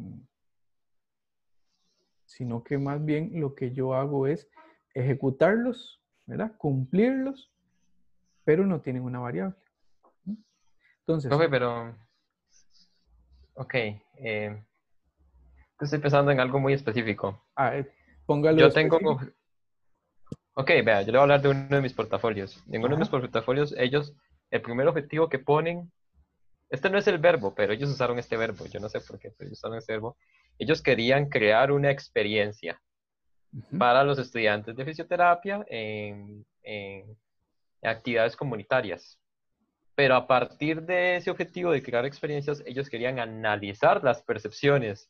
[2.25, 4.47] sino que más bien lo que yo hago es
[4.93, 6.55] ejecutarlos, ¿verdad?
[6.57, 7.51] Cumplirlos,
[8.45, 9.57] pero no tienen una variable.
[10.99, 11.27] Entonces...
[11.27, 11.95] Profe, pero...
[13.55, 13.73] Ok.
[14.19, 14.63] Eh,
[15.81, 17.43] estoy pensando en algo muy específico.
[17.55, 17.91] Ah, eh,
[18.27, 18.59] póngalo.
[18.59, 18.99] Yo tengo...
[20.53, 22.63] Ok, vea, yo le voy a hablar de uno de mis portafolios.
[22.71, 24.13] En uno de mis portafolios, ellos,
[24.51, 25.91] el primer objetivo que ponen,
[26.69, 29.31] este no es el verbo, pero ellos usaron este verbo, yo no sé por qué,
[29.31, 30.17] pero ellos usaron este verbo,
[30.59, 32.81] ellos querían crear una experiencia
[33.77, 36.45] para los estudiantes de fisioterapia en,
[37.83, 39.17] actividades comunitarias.
[39.95, 45.09] Pero a partir de ese objetivo de crear experiencias, ellos querían analizar las percepciones,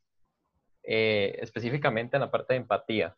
[0.87, 3.15] eh, específicamente en la parte de empatía.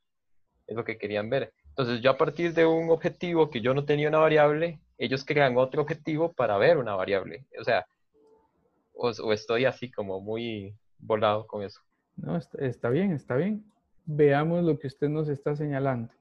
[0.68, 1.54] Es lo que querían ver.
[1.70, 5.56] Entonces, yo a partir de un objetivo que yo no tenía una variable, ellos crean
[5.56, 7.46] otro objetivo para ver una variable.
[7.60, 7.86] O sea,
[8.94, 11.80] o estoy así como muy volado con eso.
[12.18, 13.64] No, está, bien, está bien.
[14.06, 16.14] Veamos lo que usted nos está señalando.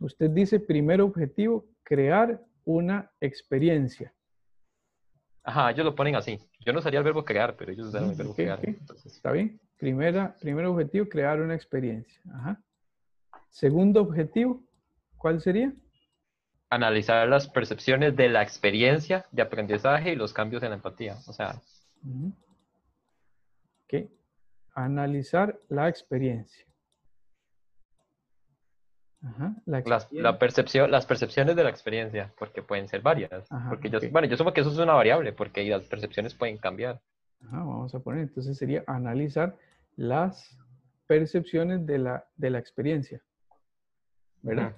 [0.00, 4.14] Usted dice, primer objetivo, crear una experiencia.
[5.42, 6.38] Ajá, ellos lo ponen así.
[6.60, 8.60] Yo no usaría el verbo crear, pero ellos usan el verbo crear.
[9.04, 9.60] Está bien.
[9.82, 12.22] Primera, primer objetivo, crear una experiencia.
[12.32, 12.56] Ajá.
[13.50, 14.62] Segundo objetivo,
[15.16, 15.72] ¿cuál sería?
[16.70, 21.16] Analizar las percepciones de la experiencia de aprendizaje y los cambios en la empatía.
[21.26, 21.60] O sea.
[23.82, 24.08] Ok.
[24.76, 26.64] Analizar la experiencia.
[29.66, 33.48] la, percepción, las percepciones de la experiencia, porque pueden ser varias.
[33.68, 37.00] porque yo, bueno, yo supongo que eso es una variable, porque las percepciones pueden cambiar.
[37.40, 39.56] vamos a poner, entonces sería analizar
[39.96, 40.56] las
[41.06, 43.22] percepciones de la, de la experiencia.
[44.42, 44.74] ¿Verdad?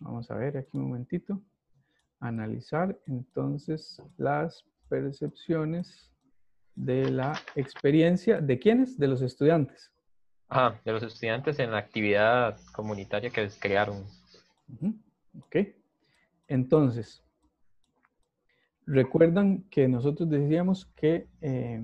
[0.00, 1.42] Vamos a ver aquí un momentito.
[2.20, 6.10] Analizar entonces las percepciones
[6.74, 8.98] de la experiencia, ¿de quiénes?
[8.98, 9.90] De los estudiantes.
[10.48, 14.04] Ah, de los estudiantes en la actividad comunitaria que crearon.
[15.38, 15.56] Ok.
[16.46, 17.22] Entonces,
[18.86, 21.82] recuerdan que nosotros decíamos que eh,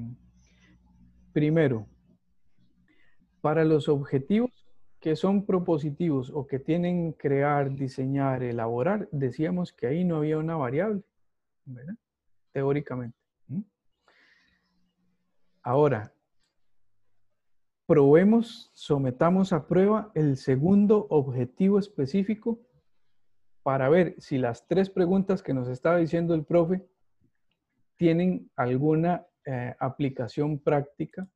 [1.32, 1.86] primero,
[3.40, 4.50] para los objetivos
[5.00, 10.54] que son propositivos o que tienen crear, diseñar, elaborar, decíamos que ahí no había una
[10.54, 11.02] variable,
[11.64, 11.94] ¿verdad?
[12.52, 13.16] Teóricamente.
[15.64, 16.12] Ahora,
[17.86, 22.60] probemos, sometamos a prueba el segundo objetivo específico
[23.62, 26.84] para ver si las tres preguntas que nos estaba diciendo el profe
[27.96, 31.28] tienen alguna eh, aplicación práctica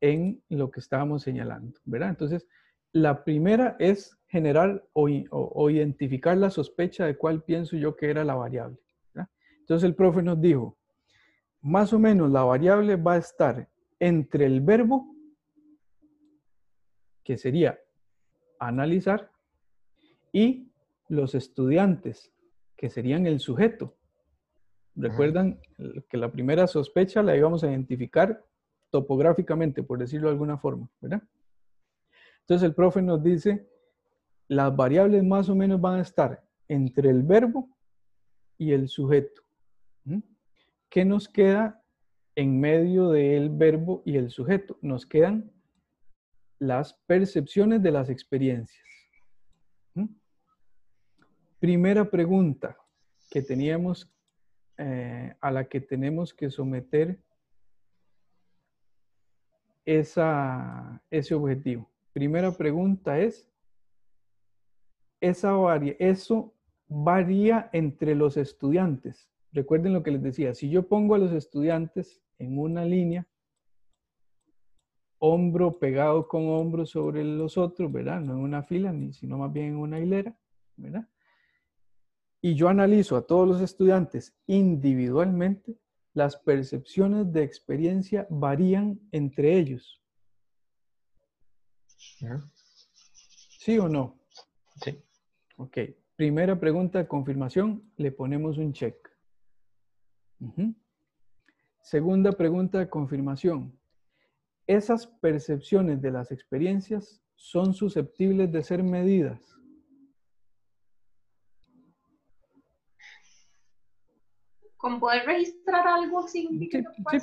[0.00, 2.10] en lo que estábamos señalando, ¿verdad?
[2.10, 2.46] Entonces,
[2.92, 8.34] la primera es generar o, identificar la sospecha de cuál pienso yo que era la
[8.34, 8.78] variable.
[9.60, 10.78] Entonces el profe nos dijo,
[11.60, 15.12] más o menos la variable va a estar entre el verbo,
[17.24, 17.78] que sería
[18.60, 19.30] analizar,
[20.32, 20.70] y
[21.08, 22.32] los estudiantes,
[22.76, 23.95] que serían el sujeto.
[24.96, 25.60] Recuerdan
[26.08, 28.42] que la primera sospecha la íbamos a identificar
[28.90, 30.88] topográficamente, por decirlo de alguna forma.
[31.02, 33.68] Entonces el profe nos dice,
[34.48, 37.68] las variables más o menos van a estar entre el verbo
[38.56, 39.42] y el sujeto.
[40.88, 41.82] ¿Qué nos queda
[42.34, 44.78] en medio del verbo y el sujeto?
[44.80, 45.52] Nos quedan
[46.58, 48.82] las percepciones de las experiencias.
[51.58, 52.76] Primera pregunta
[53.30, 54.10] que teníamos,
[54.78, 57.18] eh, a la que tenemos que someter
[59.84, 61.88] esa, ese objetivo.
[62.12, 63.48] Primera pregunta es,
[65.20, 65.52] esa
[65.98, 66.52] eso
[66.88, 69.30] varía entre los estudiantes.
[69.52, 73.26] Recuerden lo que les decía, si yo pongo a los estudiantes en una línea,
[75.18, 78.20] hombro pegado con hombro sobre los otros, ¿verdad?
[78.20, 80.36] No en una fila, ni, sino más bien en una hilera,
[80.76, 81.08] ¿verdad?
[82.40, 85.76] Y yo analizo a todos los estudiantes individualmente,
[86.12, 90.02] las percepciones de experiencia varían entre ellos.
[93.58, 94.18] ¿Sí o no?
[94.82, 94.98] Sí.
[95.56, 95.78] Ok.
[96.14, 98.96] Primera pregunta de confirmación, le ponemos un check.
[101.82, 103.78] Segunda pregunta de confirmación.
[104.66, 109.55] ¿Esas percepciones de las experiencias son susceptibles de ser medidas?
[114.86, 116.78] ¿Con poder registrar algo significa
[117.10, 117.18] sí,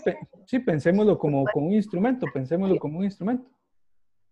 [0.45, 3.49] sí, pensémoslo como, como, un instrumento, pensémoslo como un instrumento.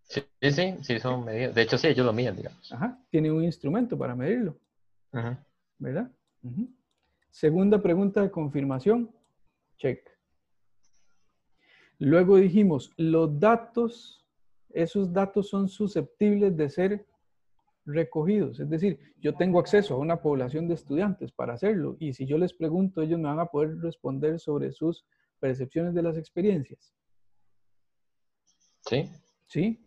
[0.03, 1.55] Sí, sí, sí, son medidas.
[1.55, 2.69] De hecho, sí, ellos lo miden, digamos.
[2.73, 4.57] Ajá, tiene un instrumento para medirlo.
[5.13, 5.41] Ajá.
[5.77, 6.11] ¿Verdad?
[7.29, 9.09] Segunda pregunta de confirmación.
[9.77, 10.05] Check.
[11.99, 14.25] Luego dijimos, los datos,
[14.71, 17.05] esos datos son susceptibles de ser
[17.85, 18.59] recogidos.
[18.59, 22.37] Es decir, yo tengo acceso a una población de estudiantes para hacerlo y si yo
[22.37, 25.05] les pregunto, ellos me van a poder responder sobre sus
[25.39, 26.93] percepciones de las experiencias.
[28.81, 29.09] Sí.
[29.47, 29.79] ¿Sí?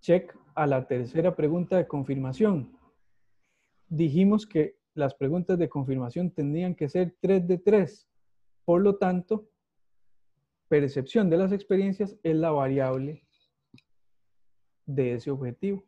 [0.00, 2.76] Check a la tercera pregunta de confirmación.
[3.88, 8.08] Dijimos que las preguntas de confirmación tendrían que ser 3 de 3.
[8.64, 9.48] Por lo tanto,
[10.68, 13.24] percepción de las experiencias es la variable
[14.94, 15.82] de ese objetivo.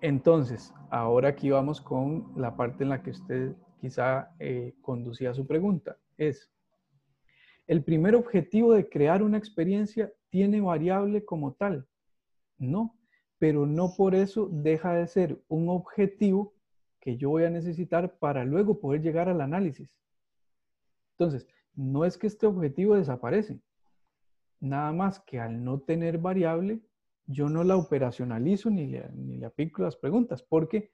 [0.00, 5.46] Entonces, ahora aquí vamos con la parte en la que usted quizá eh, conducía su
[5.46, 5.96] pregunta.
[6.16, 6.50] Es,
[7.66, 11.86] el primer objetivo de crear una experiencia tiene variable como tal.
[12.58, 12.96] No,
[13.38, 16.54] pero no por eso deja de ser un objetivo
[17.00, 19.90] que yo voy a necesitar para luego poder llegar al análisis.
[21.12, 23.60] Entonces, no es que este objetivo desaparece,
[24.60, 26.80] nada más que al no tener variable,
[27.26, 30.90] yo no la operacionalizo ni le, ni le aplico las preguntas, porque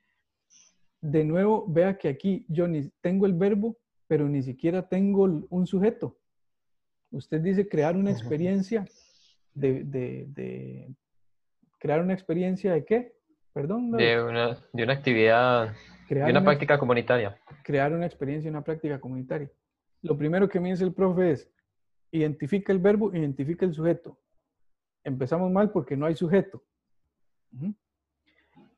[1.04, 5.66] de nuevo, vea que aquí yo ni tengo el verbo, pero ni siquiera tengo un
[5.66, 6.16] sujeto.
[7.10, 8.86] Usted dice crear una experiencia
[9.52, 10.94] de,
[11.78, 13.12] crear una experiencia de qué?
[13.52, 13.90] Perdón.
[13.90, 15.74] De, una, de una actividad,
[16.08, 17.38] de una, práctica comunitaria.
[17.62, 19.50] Crear una experiencia, una práctica comunitaria.
[20.00, 21.52] Lo primero que me dice el profe es,
[22.14, 24.16] identifica el verbo, identifica el sujeto.
[25.02, 26.62] Empezamos mal porque no hay sujeto.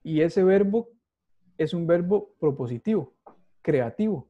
[0.02, 0.88] Y ese verbo
[1.58, 3.14] es un verbo propositivo,
[3.62, 4.28] creativo.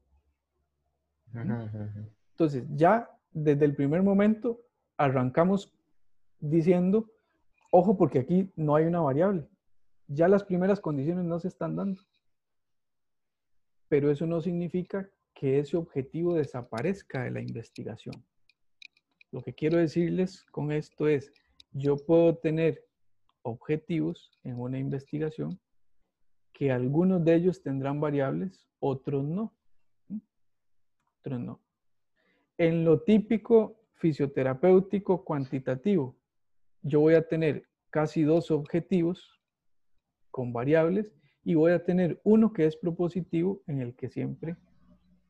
[2.32, 4.60] Entonces, ya desde el primer momento
[4.96, 5.72] arrancamos
[6.40, 7.10] diciendo,
[7.70, 9.46] ojo porque aquí no hay una variable.
[10.08, 12.02] Ya las primeras condiciones no se están dando.
[13.88, 18.14] Pero eso no significa que ese objetivo desaparezca de la investigación.
[19.36, 21.30] Lo que quiero decirles con esto es,
[21.72, 22.82] yo puedo tener
[23.42, 25.60] objetivos en una investigación
[26.54, 29.54] que algunos de ellos tendrán variables, otros no.
[31.20, 31.60] Otros no.
[32.56, 36.16] En lo típico fisioterapéutico cuantitativo,
[36.80, 39.38] yo voy a tener casi dos objetivos
[40.30, 41.14] con variables
[41.44, 44.56] y voy a tener uno que es propositivo en el que siempre,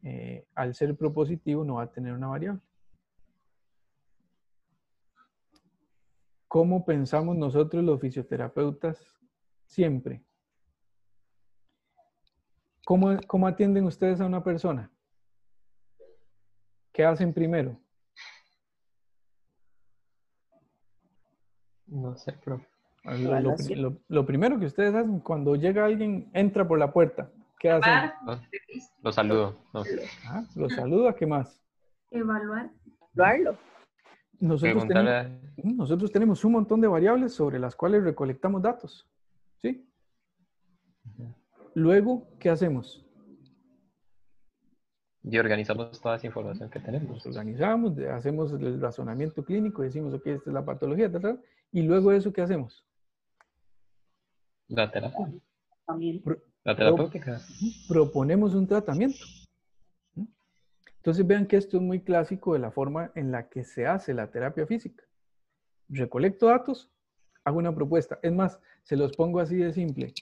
[0.04, 2.62] eh, al ser propositivo, no va a tener una variable.
[6.56, 8.98] cómo pensamos nosotros los fisioterapeutas
[9.66, 10.24] siempre.
[12.86, 14.90] ¿Cómo, ¿Cómo, atienden ustedes a una persona?
[16.94, 17.78] ¿Qué hacen primero?
[21.88, 22.64] No sé, pero...
[24.08, 27.30] Lo, primero que ustedes hacen cuando llega alguien, entra por la puerta.
[27.58, 28.12] ¿Qué hacen?
[29.02, 29.58] Lo saludo.
[29.74, 29.82] No.
[30.26, 31.62] Ah, lo ¿qué más?
[32.10, 32.70] Evaluar.
[33.14, 33.58] Evaluarlo.
[34.40, 35.26] Nosotros tenemos,
[35.64, 39.08] nosotros tenemos un montón de variables sobre las cuales recolectamos datos.
[39.62, 39.88] ¿Sí?
[41.74, 43.06] Luego, ¿qué hacemos?
[45.22, 47.26] Y organizamos toda esa información que tenemos.
[47.26, 52.32] organizamos, hacemos el razonamiento clínico, decimos, ok, esta es la patología, tal, y luego eso,
[52.32, 52.86] ¿qué hacemos?
[54.68, 55.32] La terapia.
[56.64, 57.40] la terapéutica.
[57.88, 59.18] Proponemos un tratamiento.
[61.06, 64.12] Entonces vean que esto es muy clásico de la forma en la que se hace
[64.12, 65.04] la terapia física.
[65.88, 66.90] Recolecto datos,
[67.44, 68.18] hago una propuesta.
[68.22, 70.12] Es más, se los pongo así de simple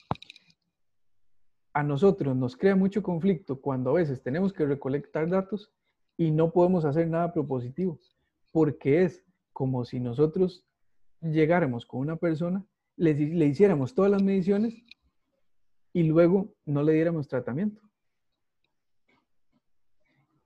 [1.74, 5.72] a nosotros nos crea mucho conflicto cuando a veces tenemos que recolectar datos
[6.16, 7.99] y no podemos hacer nada propositivo,
[8.53, 10.64] porque es como si nosotros
[11.20, 12.64] llegáramos con una persona,
[12.97, 14.76] le, le hiciéramos todas las mediciones
[15.93, 17.82] y luego no le diéramos tratamiento.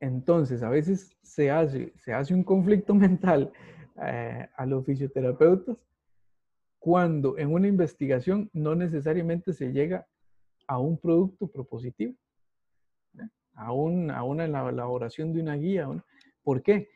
[0.00, 3.52] Entonces, a veces se hace, se hace un conflicto mental
[4.00, 5.76] eh, a los fisioterapeutas
[6.78, 10.06] cuando en una investigación no necesariamente se llega
[10.66, 12.14] a un producto propositivo,
[13.54, 15.88] a, una elaboración de una guía.
[16.42, 16.88] ¿Por qué?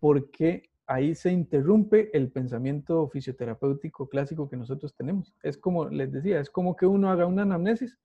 [0.00, 5.34] Porque ahí se interrumpe el pensamiento fisioterapéutico clásico que nosotros tenemos.
[5.42, 7.98] Es como les decía, es como que uno haga una anamnesis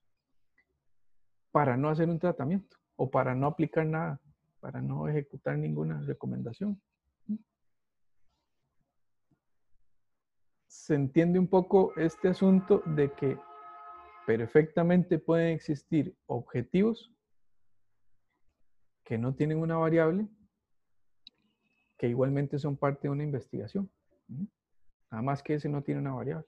[1.51, 4.19] para no hacer un tratamiento o para no aplicar nada,
[4.63, 6.81] para no ejecutar ninguna recomendación.
[10.67, 13.37] Se entiende un poco este asunto de que
[14.25, 17.13] perfectamente pueden existir objetivos
[19.03, 20.29] que no tienen una variable,
[21.97, 23.91] que igualmente son parte de una investigación.
[25.11, 26.47] Nada más que ese no tiene una variable.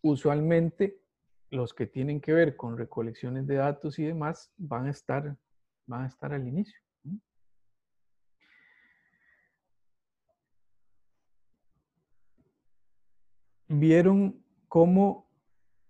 [0.00, 1.02] Usualmente
[1.50, 5.36] los que tienen que ver con recolecciones de datos y demás van a estar,
[5.86, 6.78] van a estar al inicio.
[13.68, 15.28] ¿Vieron cómo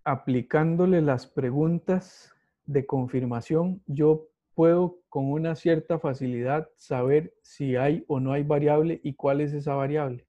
[0.04, 2.34] aplicándole las preguntas
[2.66, 4.28] de confirmación yo
[4.58, 9.52] puedo con una cierta facilidad saber si hay o no hay variable y cuál es
[9.52, 10.26] esa variable.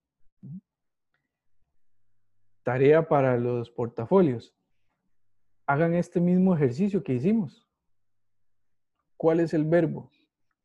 [2.61, 4.53] Tarea para los portafolios.
[5.69, 7.69] Hagan este mismo ejercicio que hicimos.
[9.17, 10.09] ¿Cuál es el verbo?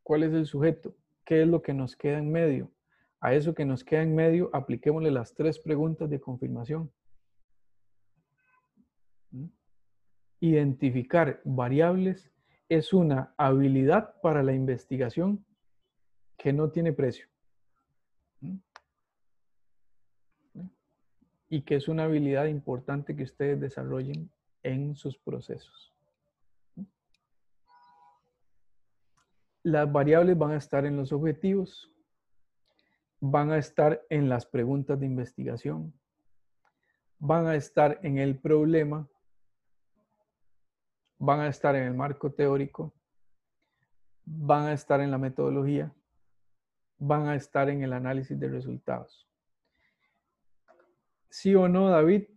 [0.03, 0.97] ¿Cuál es el sujeto?
[1.27, 2.73] ¿Qué es lo que nos queda en medio?
[3.21, 6.91] A eso que nos queda en medio, apliquémosle las tres preguntas de confirmación.
[10.41, 12.33] Identificar variables
[12.71, 15.45] es una habilidad para la investigación
[16.39, 17.29] que no tiene precio.
[21.51, 24.31] Y que es una habilidad importante que ustedes desarrollen
[24.65, 25.95] en sus procesos.
[29.62, 31.91] Las variables van a estar en los objetivos,
[33.21, 35.95] van a estar en las preguntas de investigación,
[37.19, 39.09] van a estar en el problema
[41.25, 42.93] van a estar en el marco teórico,
[44.25, 45.93] van a estar en la metodología,
[46.99, 49.29] van a estar en el análisis de resultados.
[51.31, 52.29] ¿Sí o no, David,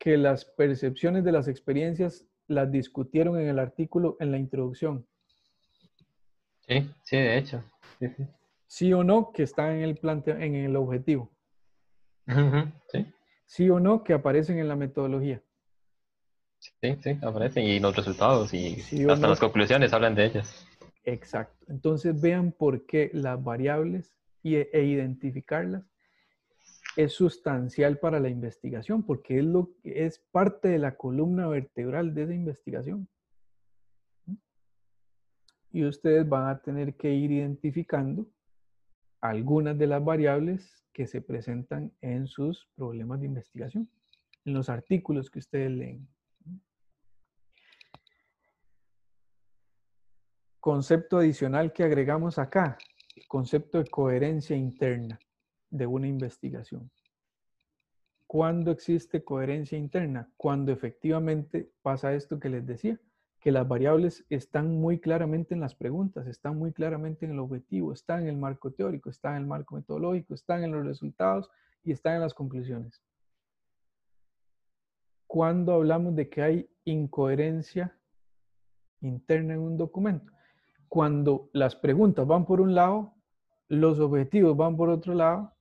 [0.00, 5.06] que las percepciones de las experiencias las discutieron en el artículo en la introducción?
[6.66, 7.62] Sí, sí, de hecho.
[8.66, 11.30] Sí, o no que están en el, en el objetivo?
[12.90, 13.06] sí.
[13.44, 15.42] ¿Sí o no que aparecen en la metodología?
[16.58, 20.66] Sí, sí, aparecen y los resultados y hasta las conclusiones hablan de ellas.
[21.04, 21.66] Exacto.
[21.68, 25.89] Entonces vean por qué las variables e, e identificarlas
[26.96, 32.24] es sustancial para la investigación, porque es, lo, es parte de la columna vertebral de
[32.24, 33.08] esa investigación.
[35.72, 38.26] Y ustedes van a tener que ir identificando
[39.20, 43.88] algunas de las variables que se presentan en sus problemas de investigación,
[44.44, 46.08] en los artículos que ustedes leen.
[50.60, 52.76] concepto adicional que agregamos acá,
[53.16, 55.18] el concepto de coherencia interna
[55.70, 56.90] de una investigación.
[58.26, 60.30] ¿Cuándo existe coherencia interna?
[60.36, 63.00] Cuando efectivamente pasa esto que les decía,
[63.40, 67.92] que las variables están muy claramente en las preguntas, están muy claramente en el objetivo,
[67.92, 71.50] están en el marco teórico, están en el marco metodológico, están en los resultados
[71.82, 73.02] y están en las conclusiones.
[75.26, 77.96] Cuando hablamos de que hay incoherencia
[79.00, 80.30] interna en un documento,
[80.88, 83.14] cuando las preguntas van por un lado,
[83.68, 85.54] los objetivos van por otro lado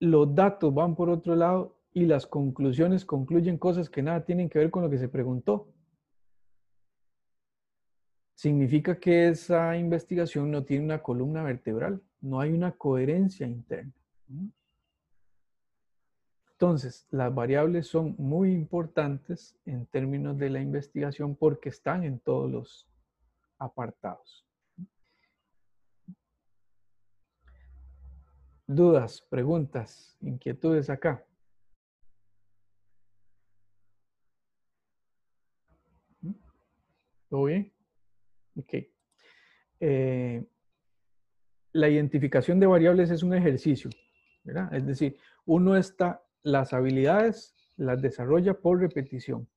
[0.00, 4.58] los datos van por otro lado y las conclusiones concluyen cosas que nada tienen que
[4.58, 5.68] ver con lo que se preguntó.
[8.34, 13.92] Significa que esa investigación no tiene una columna vertebral, no hay una coherencia interna.
[16.52, 22.50] Entonces, las variables son muy importantes en términos de la investigación porque están en todos
[22.50, 22.88] los
[23.58, 24.47] apartados.
[28.70, 31.24] Dudas, preguntas, inquietudes acá.
[37.30, 37.72] ¿Todo bien?
[38.56, 38.74] Ok.
[39.80, 40.44] Eh,
[41.72, 43.88] la identificación de variables es un ejercicio,
[44.44, 44.74] ¿verdad?
[44.74, 45.16] Es decir,
[45.46, 49.48] uno está, las habilidades las desarrolla por repetición,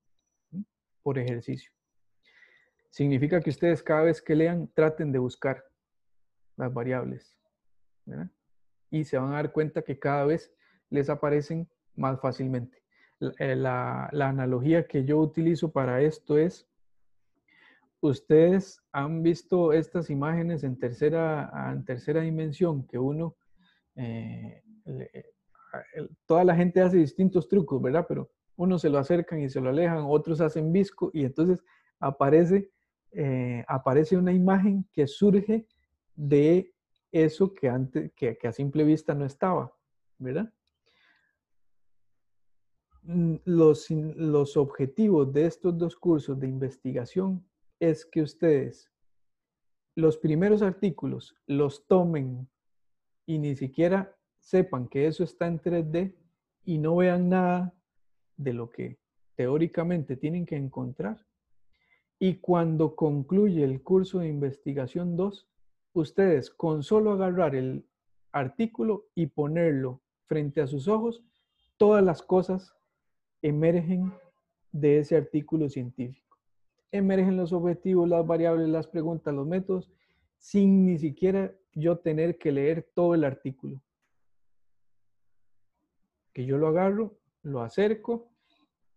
[1.04, 1.74] por ejercicio.
[2.90, 5.66] Significa que ustedes cada vez que lean traten de buscar
[6.56, 7.38] las variables,
[8.06, 8.32] ¿verdad?
[8.92, 10.54] Y se van a dar cuenta que cada vez
[10.90, 12.84] les aparecen más fácilmente.
[13.20, 16.68] La, la analogía que yo utilizo para esto es
[18.02, 23.36] ustedes han visto estas imágenes en tercera, en tercera dimensión, que uno,
[23.96, 24.62] eh,
[26.26, 28.06] toda la gente hace distintos trucos, ¿verdad?
[28.08, 31.64] Pero unos se lo acercan y se lo alejan, otros hacen visco y entonces
[32.00, 32.72] aparece,
[33.12, 35.68] eh, aparece una imagen que surge
[36.16, 36.74] de
[37.12, 39.76] eso que, antes, que, a simple vista no estaba,
[40.18, 40.54] ¿verdad?
[43.04, 47.46] Mm, los, los objetivos de estos dos cursos de investigación
[47.80, 48.92] es que ustedes
[49.96, 52.48] los primeros artículos los tomen
[53.26, 56.16] y ni siquiera sepan que eso está en 3D
[56.64, 57.74] y no vean nada
[58.38, 59.00] de lo que
[59.36, 61.26] teóricamente tienen que encontrar.
[62.20, 65.51] Y cuando concluye el curso de investigación 2,
[65.94, 67.86] ustedes con solo agarrar el
[68.32, 71.24] artículo y ponerlo frente a sus ojos,
[71.78, 72.76] todas las cosas
[73.42, 74.14] emergen
[74.72, 76.22] de ese artículo científico
[76.92, 79.90] emergen los objetivos, las variables, las preguntas, los métodos,
[80.38, 83.82] sin ni siquiera yo tener que leer todo el artículo.
[86.34, 88.30] Que yo lo agarro, lo acerco,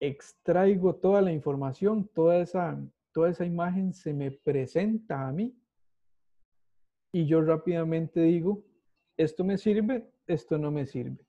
[0.00, 2.80] extraigo toda la información, toda esa,
[3.12, 5.56] toda esa imagen se me presenta a mí
[7.14, 8.64] y yo rápidamente digo,
[9.16, 11.24] esto me sirve, esto no me sirve.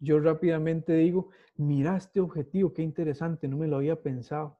[0.00, 4.58] Yo rápidamente digo, mira este objetivo, qué interesante, no me lo había pensado.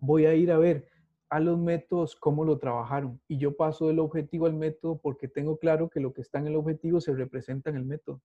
[0.00, 0.86] Voy a ir a ver
[1.30, 3.18] a los métodos cómo lo trabajaron.
[3.26, 6.48] Y yo paso del objetivo al método porque tengo claro que lo que está en
[6.48, 8.20] el objetivo se representa en el método.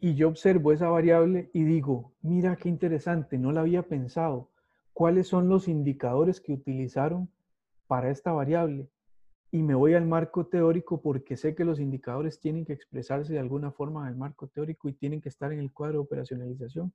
[0.00, 4.50] Y yo observo esa variable y digo, mira qué interesante, no la había pensado.
[4.98, 7.30] ¿Cuáles son los indicadores que utilizaron
[7.86, 8.90] para esta variable?
[9.52, 13.38] y me voy al marco teórico porque sé que los indicadores tienen que expresarse de
[13.38, 16.92] alguna forma en el marco teórico y tienen que estar en el cuadro de operacionalización.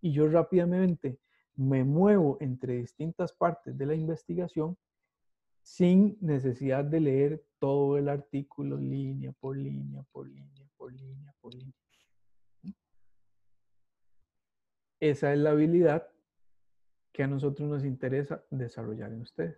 [0.00, 1.18] Y yo rápidamente
[1.54, 4.78] me muevo entre distintas partes de la investigación
[5.62, 11.54] sin necesidad de leer todo el artículo línea por línea, por línea, por línea, por
[11.54, 11.74] línea.
[14.98, 16.08] Esa es la habilidad
[17.14, 19.56] que a nosotros nos interesa desarrollar en ustedes.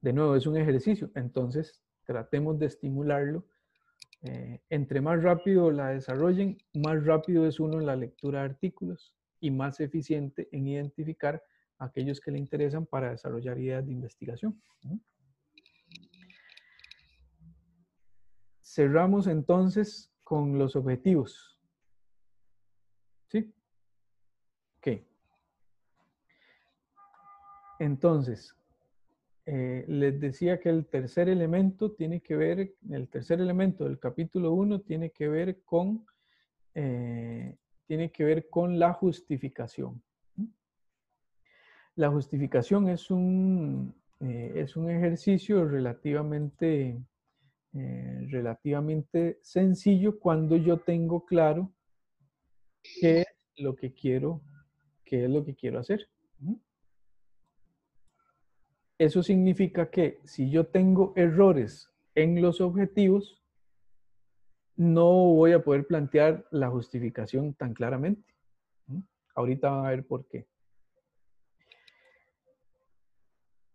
[0.00, 3.44] De nuevo, es un ejercicio, entonces tratemos de estimularlo.
[4.22, 9.16] Eh, entre más rápido la desarrollen, más rápido es uno en la lectura de artículos
[9.40, 11.42] y más eficiente en identificar
[11.78, 14.62] aquellos que le interesan para desarrollar ideas de investigación.
[18.62, 21.60] Cerramos entonces con los objetivos.
[23.28, 23.52] ¿Sí?
[24.78, 25.02] Ok.
[27.78, 28.54] Entonces,
[29.48, 34.52] eh, les decía que el tercer elemento tiene que ver, el tercer elemento del capítulo
[34.52, 36.04] 1 tiene que ver con,
[36.74, 37.56] eh,
[37.86, 40.02] tiene que ver con la justificación.
[41.94, 47.00] La justificación es un, eh, es un ejercicio relativamente,
[47.72, 51.70] relativamente sencillo cuando yo tengo claro
[52.82, 53.26] qué es
[53.58, 54.40] lo que quiero,
[55.04, 56.08] qué es lo que quiero hacer.
[58.98, 63.42] Eso significa que si yo tengo errores en los objetivos,
[64.76, 68.34] no voy a poder plantear la justificación tan claramente.
[69.34, 70.46] Ahorita van a ver por qué.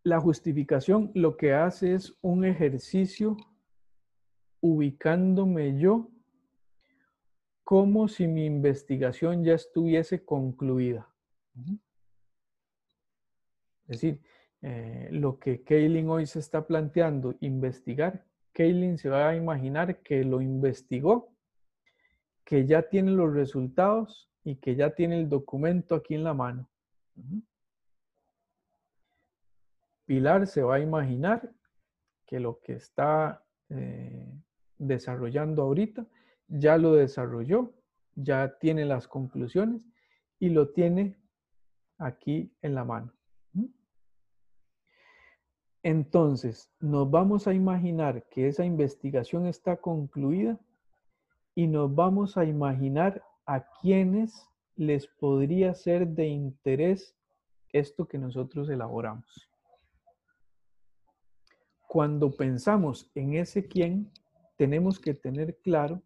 [0.04, 3.38] La justificación lo que hace es un ejercicio
[4.60, 6.10] ubicándome yo
[7.64, 11.08] como si mi investigación ya estuviese concluida.
[13.84, 14.20] Es decir,
[14.62, 20.24] eh, lo que Kaylin hoy se está planteando, investigar, Kaylin se va a imaginar que
[20.24, 21.34] lo investigó,
[22.44, 26.70] que ya tiene los resultados y que ya tiene el documento aquí en la mano.
[30.06, 31.52] Pilar se va a imaginar
[32.26, 34.32] que lo que está eh,
[34.78, 36.06] desarrollando ahorita
[36.48, 37.74] ya lo desarrolló,
[38.16, 39.82] ya tiene las conclusiones
[40.40, 41.18] y lo tiene
[41.98, 43.14] aquí en la mano.
[45.84, 50.60] Entonces, nos vamos a imaginar que esa investigación está concluida
[51.56, 57.16] y nos vamos a imaginar a quienes les podría ser de interés
[57.74, 59.50] esto que nosotros elaboramos.
[61.88, 64.12] Cuando pensamos en ese quién,
[64.58, 66.02] tenemos que tener claro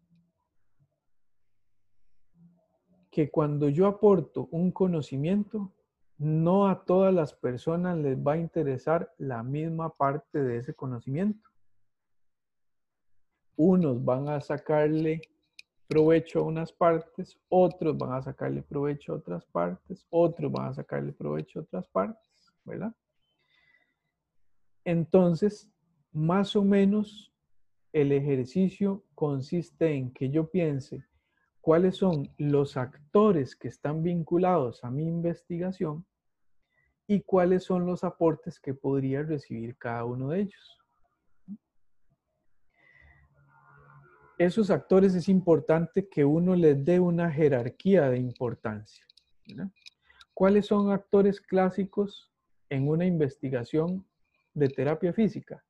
[3.10, 5.72] que cuando yo aporto un conocimiento,
[6.18, 11.48] no a todas las personas les va a interesar la misma parte de ese conocimiento.
[13.56, 15.20] Unos van a sacarle
[15.86, 20.74] provecho a unas partes, otros van a sacarle provecho a otras partes, otros van a
[20.74, 22.94] sacarle provecho a otras partes, ¿verdad?
[24.84, 25.70] Entonces,
[26.12, 27.32] más o menos
[27.92, 31.04] el ejercicio consiste en que yo piense
[31.66, 36.06] cuáles son los actores que están vinculados a mi investigación
[37.08, 40.78] y cuáles son los aportes que podría recibir cada uno de ellos.
[44.38, 49.04] Esos actores es importante que uno les dé una jerarquía de importancia.
[50.34, 52.32] ¿Cuáles son actores clásicos
[52.70, 54.06] en una investigación
[54.54, 55.64] de terapia física?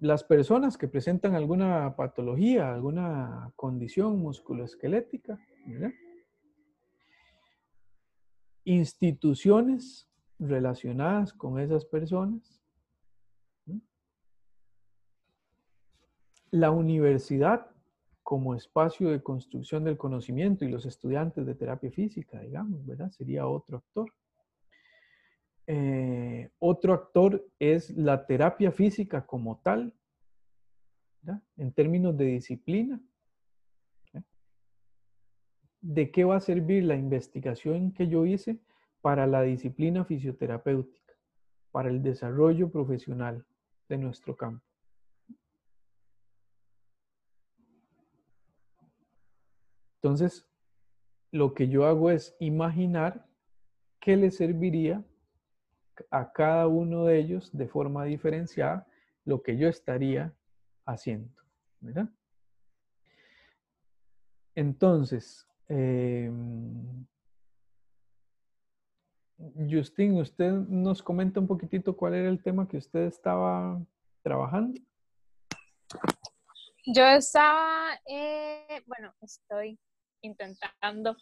[0.00, 5.38] Las personas que presentan alguna patología, alguna condición musculoesquelética,
[8.64, 12.62] instituciones relacionadas con esas personas,
[16.50, 17.66] la universidad
[18.22, 23.10] como espacio de construcción del conocimiento y los estudiantes de terapia física, digamos, ¿verdad?
[23.10, 24.12] Sería otro actor.
[25.70, 29.92] Eh, otro actor es la terapia física como tal,
[31.58, 32.98] en términos de disciplina.
[35.82, 38.58] ¿De qué va a servir la investigación que yo hice
[39.02, 41.12] para la disciplina fisioterapéutica,
[41.70, 43.44] para el desarrollo profesional
[43.90, 44.64] de nuestro campo?
[49.96, 50.48] Entonces,
[51.30, 53.28] lo que yo hago es imaginar
[54.00, 55.04] qué le serviría
[56.10, 58.86] a cada uno de ellos de forma diferenciada
[59.24, 60.32] lo que yo estaría
[60.86, 61.38] haciendo.
[61.80, 62.08] ¿verdad?
[64.54, 67.06] Entonces, em,
[69.70, 73.80] Justin, usted nos comenta un poquitito cuál era el tema que usted estaba
[74.22, 74.80] trabajando.
[76.86, 79.78] Yo estaba, eh, bueno, estoy
[80.22, 81.16] intentando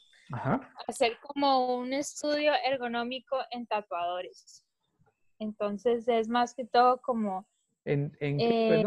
[0.88, 4.65] hacer como un estudio ergonómico en tatuadores.
[5.38, 7.46] Entonces es más que todo como...
[7.84, 8.84] ¿En, en qué, eh,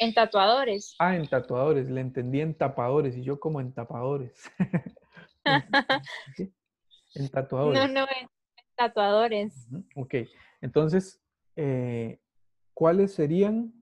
[0.00, 0.94] En tatuadores.
[0.98, 1.88] Ah, en tatuadores.
[1.88, 4.50] Le entendí en tapadores y yo como en tapadores.
[7.14, 7.80] En tatuadores.
[7.80, 8.28] No, no, en
[8.76, 9.66] tatuadores.
[9.96, 10.14] Ok.
[10.60, 11.20] Entonces,
[11.56, 12.20] eh,
[12.74, 13.72] ¿cuáles serían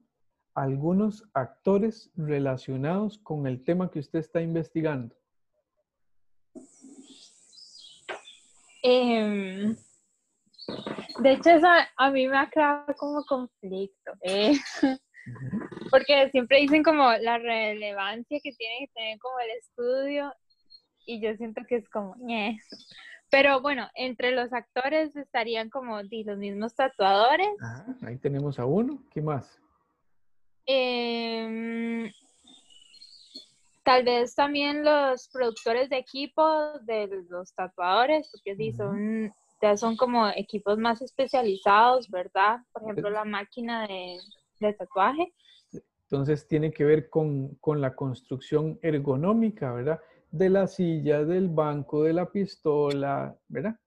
[0.53, 5.15] algunos actores relacionados con el tema que usted está investigando?
[8.81, 9.75] Em,
[11.19, 14.53] de hecho, eso a mí me ha creado como conflicto, eh,
[15.91, 20.33] porque siempre dicen como la relevancia que tiene que tener como el estudio
[21.05, 22.15] y yo siento que es como,
[23.29, 27.49] pero bueno, entre los actores estarían como los mismos tatuadores.
[28.05, 29.59] ahí tenemos a uno, ¿qué más?
[30.65, 32.11] Em,
[33.83, 39.97] tal vez también los productores de equipo de los tatuadores, porque sí, son ya son
[39.97, 42.59] como equipos más especializados, ¿verdad?
[42.71, 45.33] Por ejemplo, la máquina de, tatuaje.
[46.03, 49.99] Entonces tiene que ver con, la construcción ergonómica, ¿verdad?
[50.31, 53.79] De la silla, del banco, de la pistola, ¿verdad?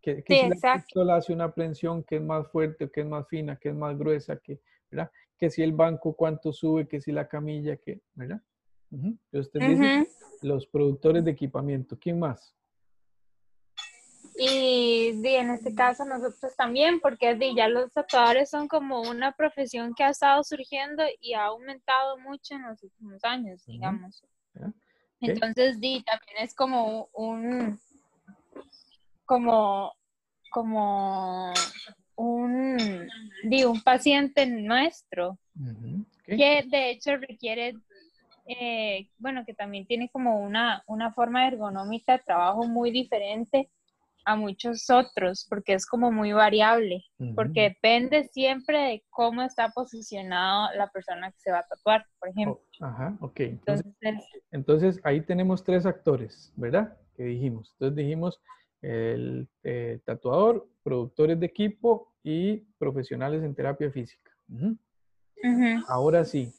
[0.00, 3.56] Que, si la pistola hace una prensión que es más fuerte, que es más fina,
[3.56, 5.10] que es más gruesa, que, ¿verdad?
[5.38, 8.40] Que si el banco cuánto sube, que si la camilla, que, ¿verdad?
[8.90, 11.96] Entonces, los productores de equipamiento.
[11.98, 12.54] ¿Quién más?
[14.34, 20.04] Y en este caso nosotros también, porque ya los tatuadores son como una profesión que
[20.04, 24.24] ha estado surgiendo y ha aumentado mucho en los últimos años, digamos.
[25.20, 27.78] Entonces, di, también es como un,
[29.24, 29.92] como
[30.52, 31.52] como
[32.16, 33.08] un,
[33.44, 35.38] digo, un paciente nuestro,
[36.26, 37.74] que de hecho requiere,
[38.46, 43.70] eh, bueno, que también tiene como una, una forma ergonómica de trabajo muy diferente
[44.24, 47.04] a muchos otros, porque es como muy variable,
[47.34, 52.28] porque depende siempre de cómo está posicionado la persona que se va a tatuar, por
[52.28, 52.62] ejemplo.
[52.80, 53.40] Oh, ajá, ok.
[53.40, 53.86] Entonces,
[54.50, 56.96] entonces, ahí tenemos tres actores, ¿verdad?
[57.16, 57.72] Que dijimos.
[57.72, 58.40] Entonces dijimos
[58.80, 64.30] el eh, tatuador, productores de equipo y profesionales en terapia física.
[65.88, 66.52] Ahora sí,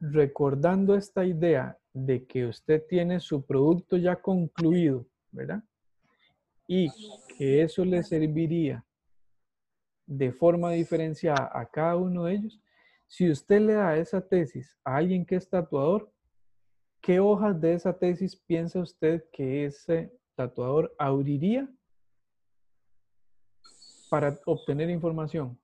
[0.00, 5.62] recordando esta idea de que usted tiene su producto ya concluido, ¿verdad?
[6.66, 6.88] Y
[7.36, 8.84] que eso le serviría
[10.06, 12.60] de forma diferenciada a cada uno de ellos.
[13.06, 16.12] Si usted le da esa tesis a alguien que es tatuador,
[17.00, 21.68] ¿qué hojas de esa tesis piensa usted que ese tatuador abriría
[24.10, 25.58] para obtener información?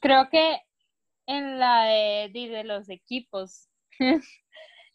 [0.00, 0.60] Creo que
[1.28, 3.68] en la de, de los equipos.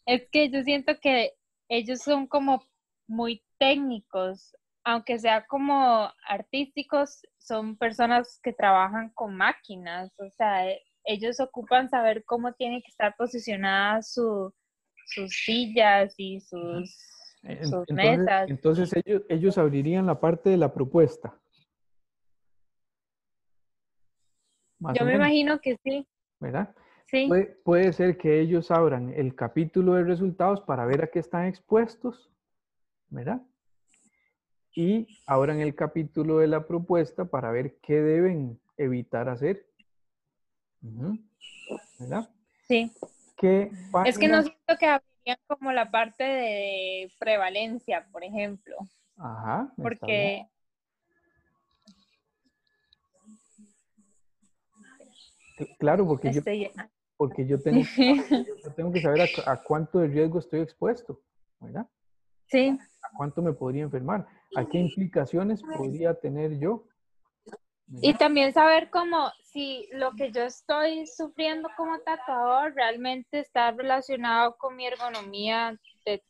[0.06, 1.32] es que yo siento que
[1.68, 2.62] ellos son como
[3.06, 10.66] muy técnicos, aunque sea como artísticos, son personas que trabajan con máquinas, o sea,
[11.04, 14.52] ellos ocupan saber cómo tiene que estar posicionada su,
[15.06, 16.94] sus sillas y sus,
[17.62, 18.48] sus mesas.
[18.48, 21.38] Entonces ellos, ellos abrirían la parte de la propuesta.
[24.94, 26.06] Yo me imagino que sí.
[26.40, 26.74] ¿Verdad?
[27.06, 27.30] Sí.
[27.64, 32.30] puede, ser que ellos abran el capítulo de resultados para ver a qué están expuestos,
[33.14, 33.40] ¿verdad?
[34.74, 39.64] Y abran el capítulo de la propuesta para ver qué deben evitar hacer.
[41.98, 42.28] ¿Verdad?
[42.66, 42.92] Sí.
[44.04, 48.76] Es que no siento que abrirían como la parte de prevalencia, por ejemplo.
[49.16, 49.72] Ajá.
[49.76, 50.48] Porque...
[55.78, 56.42] Claro, porque yo,
[57.16, 61.22] porque yo tengo, yo tengo que saber a, cuánto de riesgo estoy expuesto,
[61.60, 61.86] ¿verdad?
[62.46, 62.78] Sí.
[63.02, 64.26] ¿A cuánto me podría enfermar?
[64.56, 66.84] ¿A qué implicaciones podría tener yo?
[68.00, 74.56] Y también saber cómo, si lo que yo estoy sufriendo como tatuador realmente está relacionado
[74.58, 76.22] con mi ergonomía de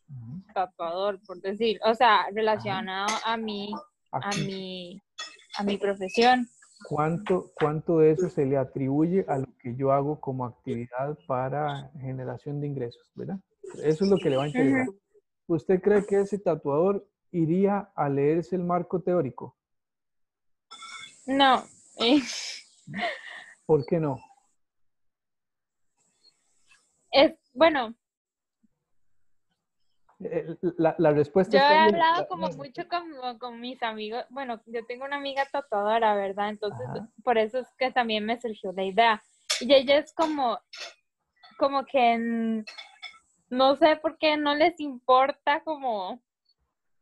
[0.52, 3.72] tatuador, por decir, o sea, relacionado a mi,
[4.10, 5.00] a mi,
[5.56, 6.48] a mi profesión.
[6.88, 11.90] ¿Cuánto, ¿Cuánto de eso se le atribuye a lo que yo hago como actividad para
[12.00, 13.38] generación de ingresos, verdad?
[13.82, 14.86] Eso es lo que le va a interesar.
[15.46, 19.56] ¿Usted cree que ese tatuador iría a leerse el marco teórico?
[21.26, 21.64] No.
[21.98, 22.20] Eh.
[23.66, 24.18] ¿Por qué no?
[27.10, 27.94] Es, bueno.
[30.20, 32.82] Eh, la, la respuesta Yo he hablado como mucho
[33.38, 34.24] con, mis amigos.
[34.30, 36.50] Bueno, yo tengo una amiga tatuadora, ¿verdad?
[36.50, 36.86] Entonces,
[37.22, 39.22] por eso es que también me surgió la idea.
[39.60, 40.58] Y ella es como,
[41.58, 42.64] como que
[43.54, 46.20] no sé por qué no les importa como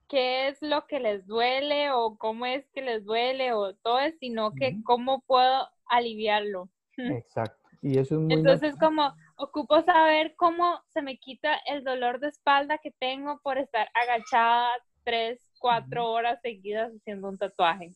[0.08, 4.52] qué es lo que les duele o cómo es que les duele o todo sino
[4.52, 6.68] que cómo puedo aliviarlo.
[6.96, 7.62] Exacto.
[7.80, 12.28] Y eso es muy Entonces, como ocupo saber cómo se me quita el dolor de
[12.28, 14.70] espalda que tengo por estar agachada
[15.02, 17.90] tres, cuatro horas seguidas haciendo un tatuaje.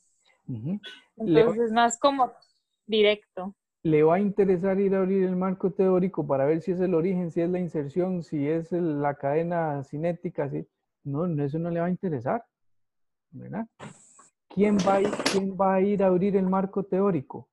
[1.17, 2.33] Entonces, es más como
[2.87, 3.55] directo.
[3.87, 6.93] ¿Le va a interesar ir a abrir el marco teórico para ver si es el
[6.93, 10.51] origen, si es la inserción, si es la cadena cinética?
[10.51, 10.67] ¿sí?
[11.05, 12.45] No, eso no le va a interesar.
[13.31, 13.65] ¿verdad?
[14.49, 17.49] ¿Quién va, a ir, ¿Quién va a ir a abrir el marco teórico?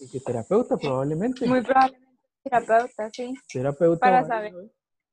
[0.00, 1.46] El terapeuta probablemente.
[1.46, 3.34] Muy probablemente terapeuta, sí.
[3.52, 4.00] Terapeuta.
[4.00, 4.54] Para saber.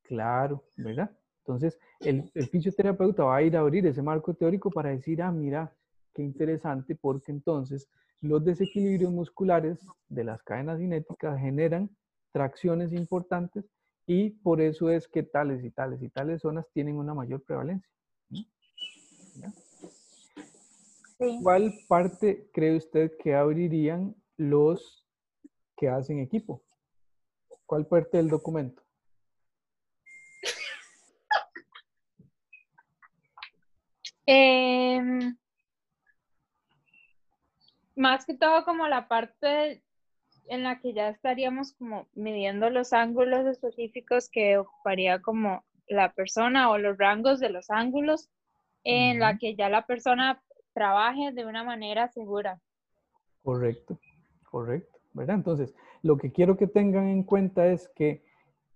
[0.04, 1.12] Claro, ¿verdad?
[1.40, 5.34] Entonces, el, el fisioterapeuta va a ir a abrir ese marco teórico para decir, ah,
[5.34, 5.76] mira,
[6.14, 7.90] qué interesante, porque entonces
[8.24, 11.90] los desequilibrios musculares de las cadenas cinéticas generan
[12.32, 13.66] tracciones importantes
[14.08, 17.90] y por eso es que tales y tales y tales zonas tienen una mayor prevalencia.
[21.42, 25.06] ¿Cuál parte cree usted que abrirían los
[25.76, 26.64] que hacen equipo?
[27.66, 28.82] ¿Cuál parte del documento?
[34.26, 35.36] Em,
[37.96, 39.84] más que todo como la parte
[40.48, 46.70] en la que ya estaríamos como midiendo los ángulos específicos que ocuparía como la persona
[46.70, 48.30] o los rangos de los ángulos
[48.84, 50.42] en la que ya la persona
[50.74, 52.60] trabaje de una manera segura.
[53.44, 53.98] Correcto,
[54.50, 55.36] correcto, ¿verdad?
[55.38, 58.24] Entonces, lo que quiero que tengan en cuenta es que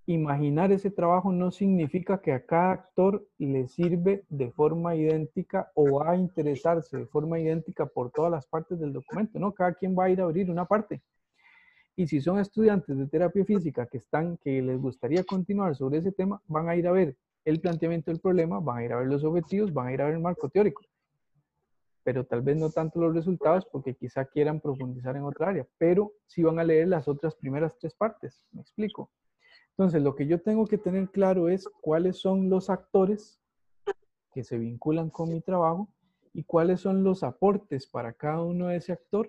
[0.07, 5.99] imaginar ese trabajo no significa que a cada actor le sirve de forma idéntica o
[5.99, 9.51] va a interesarse de forma idéntica por todas las partes del documento, ¿no?
[9.53, 11.01] Cada quien va a ir a abrir una parte.
[11.97, 16.13] Y si son estudiantes de terapia física que están, que les gustaría continuar sobre ese
[16.13, 19.07] tema, van a ir a ver el planteamiento del problema, van a ir a ver
[19.07, 20.83] los objetivos, van a ir a ver el marco teórico.
[22.03, 26.13] Pero tal vez no tanto los resultados porque quizá quieran profundizar en otra área, pero
[26.27, 28.41] sí van a leer las otras primeras tres partes.
[28.51, 29.09] Me explico.
[29.77, 33.39] Entonces, lo que yo tengo que tener claro es cuáles son los actores
[34.33, 35.87] que se vinculan con mi trabajo
[36.33, 39.27] y cuáles son los aportes para cada uno de ese actor.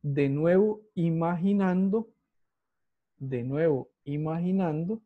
[0.00, 2.08] De nuevo, imaginando,
[3.18, 5.02] de nuevo, imaginando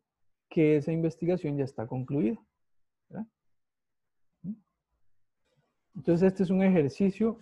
[0.47, 2.39] que esa investigación ya está concluida.
[5.93, 7.37] Entonces, este es un ejercicio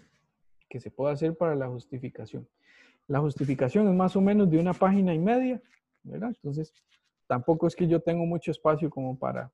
[0.67, 2.47] que se puede hacer para la justificación.
[3.07, 5.61] La justificación es más o menos de una página y media,
[6.03, 6.30] ¿verdad?
[6.30, 6.74] Entonces,
[7.32, 9.54] tampoco es que yo tengo mucho espacio como para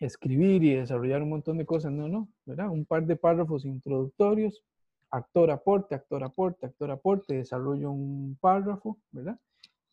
[0.00, 2.70] escribir y desarrollar un montón de cosas, no, no, ¿verdad?
[2.70, 4.64] Un par de párrafos introductorios,
[5.08, 9.38] actor aporte, actor aporte, actor aporte, desarrollo un párrafo, ¿verdad?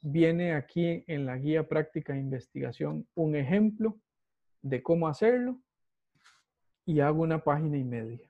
[0.02, 4.00] Viene aquí en la guía práctica de investigación un ejemplo
[4.64, 5.62] de cómo hacerlo
[6.88, 8.28] y hago una página y media.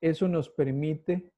[0.00, 1.30] Eso nos permite,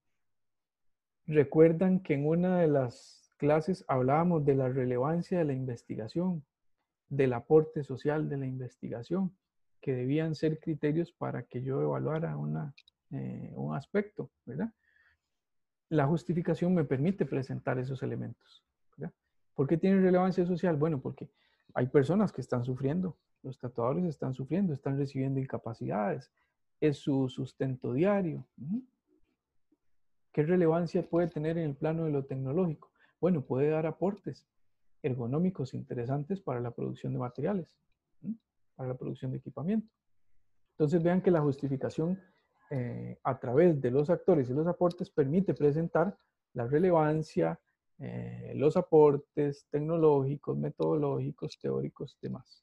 [1.26, 6.44] recuerdan que en una de las clases hablábamos de la relevancia de la investigación,
[7.08, 9.36] del aporte social de la investigación,
[9.80, 12.74] que debían ser criterios para que yo evaluara una,
[13.10, 14.72] eh, un aspecto, ¿verdad?
[15.90, 18.64] La justificación me permite presentar esos elementos.
[18.96, 19.14] ¿verdad?
[19.54, 20.76] ¿Por qué tiene relevancia social?
[20.76, 21.28] Bueno, porque
[21.74, 26.32] hay personas que están sufriendo, los tatuadores están sufriendo, están recibiendo incapacidades,
[26.80, 28.46] es su sustento diario.
[30.32, 32.90] ¿Qué relevancia puede tener en el plano de lo tecnológico?
[33.24, 34.46] Bueno, puede dar aportes
[35.02, 37.74] ergonómicos interesantes para la producción de materiales,
[38.76, 39.90] para la producción de equipamiento.
[40.72, 42.20] Entonces vean que la justificación
[42.68, 46.14] eh, a través de los actores y los aportes permite presentar
[46.52, 47.58] la relevancia,
[47.98, 52.62] eh, los aportes tecnológicos, metodológicos, teóricos, demás.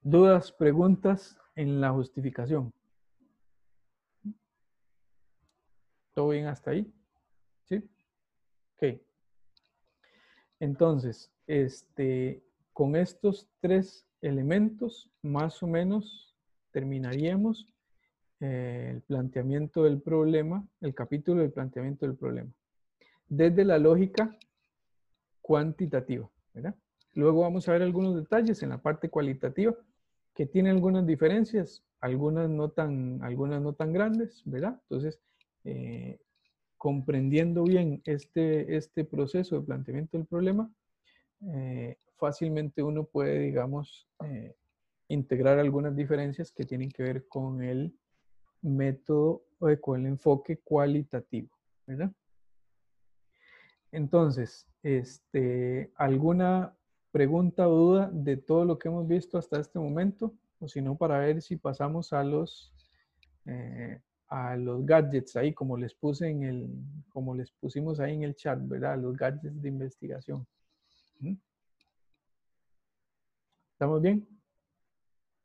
[0.00, 2.72] ¿Dudas, preguntas en la justificación?
[6.14, 6.94] ¿Todo bien hasta ahí?
[7.64, 7.82] ¿Sí?
[8.80, 8.98] Ok.
[10.58, 16.34] Entonces, este, con estos tres elementos, más o menos
[16.70, 17.66] terminaríamos
[18.40, 22.50] eh, el planteamiento del problema, el capítulo del planteamiento del problema.
[23.28, 24.34] Desde la lógica
[25.42, 26.74] cuantitativa, ¿verdad?
[27.14, 29.74] Luego vamos a ver algunos detalles en la parte cualitativa
[30.34, 34.80] que tiene algunas diferencias, algunas no tan, algunas no tan grandes, ¿verdad?
[34.88, 35.20] Entonces,
[35.64, 36.18] eh,
[36.80, 40.72] comprendiendo bien este, este proceso de planteamiento del problema,
[41.46, 44.56] eh, fácilmente uno puede, digamos, eh,
[45.08, 47.94] integrar algunas diferencias que tienen que ver con el
[48.62, 51.50] método o con el enfoque cualitativo,
[51.86, 52.12] ¿verdad?
[53.92, 56.74] Entonces, este, ¿alguna
[57.12, 60.32] pregunta o duda de todo lo que hemos visto hasta este momento?
[60.60, 62.72] O si no, para ver si pasamos a los,
[63.44, 64.00] eh,
[64.30, 66.70] a los gadgets ahí, como les puse en el,
[67.08, 68.96] como les pusimos ahí en el chat, ¿verdad?
[68.96, 70.46] Los gadgets de investigación.
[73.72, 74.26] ¿Estamos bien?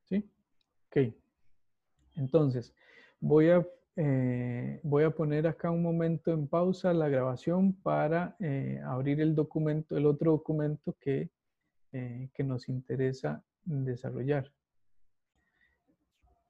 [0.03, 0.29] ¿Sí?
[0.87, 1.13] Ok.
[2.15, 2.75] Entonces,
[3.19, 3.65] voy a,
[3.95, 9.33] eh, voy a poner acá un momento en pausa la grabación para eh, abrir el
[9.33, 11.31] documento, el otro documento que,
[11.91, 14.51] eh, que nos interesa desarrollar.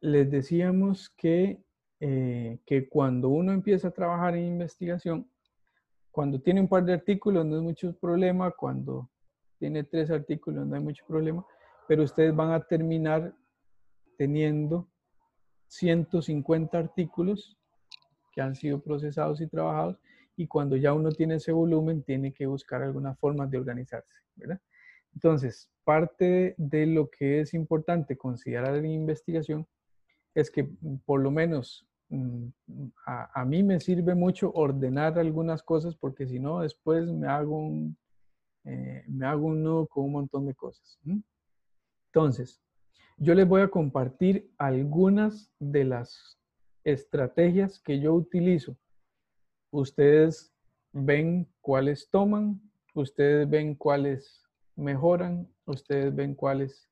[0.01, 1.64] Les decíamos que
[1.99, 5.29] eh, que cuando uno empieza a trabajar en investigación,
[6.11, 9.09] cuando tiene un par de artículos no es mucho problema, cuando
[9.57, 11.45] tiene tres artículos no hay mucho problema,
[11.87, 13.33] pero ustedes van a terminar
[14.17, 14.87] teniendo
[15.67, 17.57] 150 artículos
[18.33, 19.97] que han sido procesados y trabajados
[20.35, 24.59] y cuando ya uno tiene ese volumen tiene que buscar alguna forma de organizarse, ¿verdad?
[25.13, 29.65] Entonces, parte de lo que es importante considerar en investigación
[30.36, 32.47] es que mm, por lo menos mm,
[33.05, 37.97] a, mí me sirve mucho ordenar algunas cosas porque si no después me hago un,
[38.65, 40.99] eh, me hago un nudo con un montón de cosas.
[42.07, 42.61] Entonces,
[43.17, 46.38] yo les voy a compartir algunas de las
[46.83, 48.77] estrategias que yo utilizo.
[49.71, 50.53] Ustedes
[50.91, 52.61] ven cuáles toman,
[52.93, 54.43] ustedes ven cuáles
[54.75, 56.89] mejoran, ustedes ven cuáles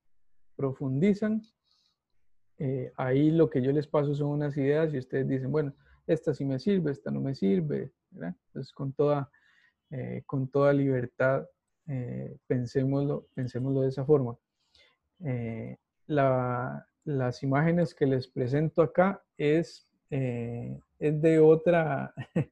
[0.56, 1.44] profundizan
[2.60, 5.74] eh, ahí lo que yo les paso son unas ideas y ustedes dicen, bueno,
[6.08, 9.30] esta sí me sirve, esta no me sirve, Entonces con toda,
[9.90, 11.48] eh, con toda libertad,
[11.88, 14.38] eh, pensémoslo, pensémoslo de esa forma.
[15.24, 15.78] Eh,
[16.08, 22.14] las imágenes que les presento acá es, es de, otra,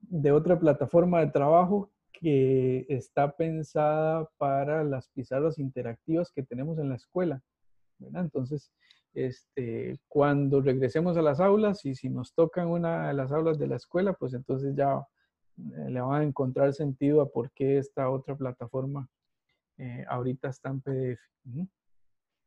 [0.00, 6.88] de otra plataforma de trabajo que está pensada para las pizarras interactivas que tenemos en
[6.88, 7.42] la escuela.
[8.14, 8.72] Entonces,
[9.14, 13.66] este, cuando regresemos a las aulas y si nos tocan una de las aulas de
[13.66, 15.06] la escuela, pues entonces ya
[15.56, 19.08] eh, le van a encontrar sentido a por qué esta otra plataforma
[19.78, 21.20] eh, ahorita está en PDF.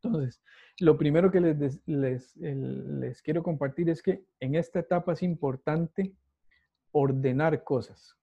[0.03, 0.41] Entonces,
[0.79, 6.15] lo primero que les, les, les quiero compartir es que en esta etapa es importante
[6.91, 8.15] ordenar cosas.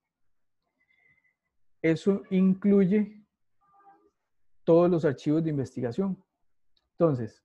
[1.80, 3.24] Eso incluye
[4.64, 6.22] todos los archivos de investigación.
[6.92, 7.42] Entonces,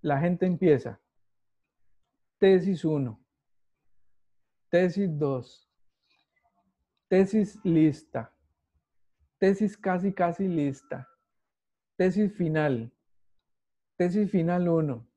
[0.00, 1.00] la gente empieza.
[2.38, 3.18] Tesis 1,
[4.70, 5.70] tesis 2,
[7.08, 8.32] tesis lista,
[9.38, 11.08] tesis casi casi lista,
[11.96, 12.92] tesis final,
[13.96, 15.08] tesis final 1,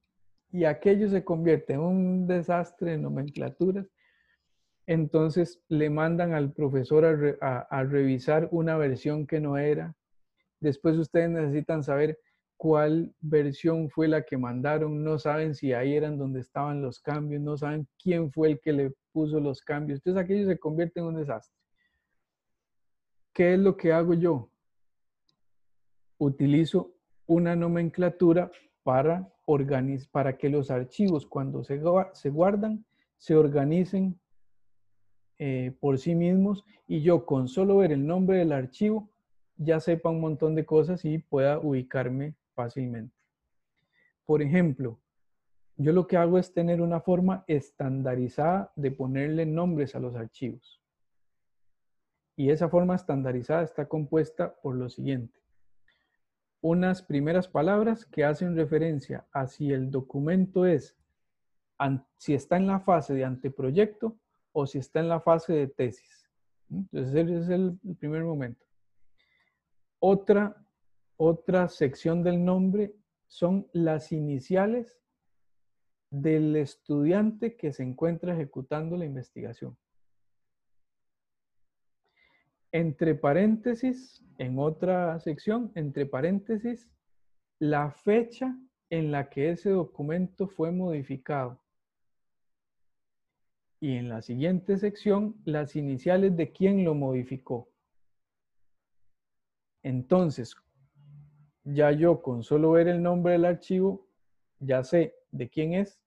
[0.53, 3.85] y aquello se convierte en un desastre de nomenclaturas,
[4.87, 9.95] entonces le mandan al profesor a, a revisar una versión que no era.
[10.59, 12.19] Después ustedes necesitan saber
[12.61, 17.41] cuál versión fue la que mandaron, no saben si ahí eran donde estaban los cambios,
[17.41, 19.97] no saben quién fue el que le puso los cambios.
[19.97, 21.57] Entonces aquello se convierte en un desastre.
[23.33, 24.51] ¿Qué es lo que hago yo?
[26.19, 26.93] Utilizo
[27.25, 28.51] una nomenclatura
[28.83, 29.33] para,
[30.11, 31.81] para que los archivos cuando se,
[32.13, 32.85] se guardan
[33.17, 34.19] se organicen
[35.39, 39.09] eh, por sí mismos y yo con solo ver el nombre del archivo
[39.57, 42.35] ya sepa un montón de cosas y pueda ubicarme
[44.25, 44.99] Por ejemplo,
[45.77, 50.81] yo lo que hago es tener una forma estandarizada de ponerle nombres a los archivos.
[52.35, 55.39] Y esa forma estandarizada está compuesta por lo siguiente.
[56.61, 60.95] Unas primeras palabras que hacen referencia a si el documento es,
[62.17, 64.15] si está en la fase de anteproyecto
[64.51, 66.29] o si está en la fase de tesis.
[66.69, 68.65] Entonces ese es el primer momento.
[69.99, 70.60] Otra
[71.23, 72.95] otra sección del nombre
[73.27, 74.99] son las iniciales
[76.09, 79.77] del estudiante que se encuentra ejecutando la investigación.
[82.71, 86.89] Entre paréntesis, en otra sección, entre paréntesis,
[87.59, 88.57] la fecha
[88.89, 91.61] en la que ese documento fue modificado.
[93.79, 97.69] Y en la siguiente sección, las iniciales de quién lo modificó.
[99.83, 100.55] Entonces,
[101.63, 104.07] ya yo con solo ver el nombre del archivo,
[104.59, 105.99] ya sé de quién es,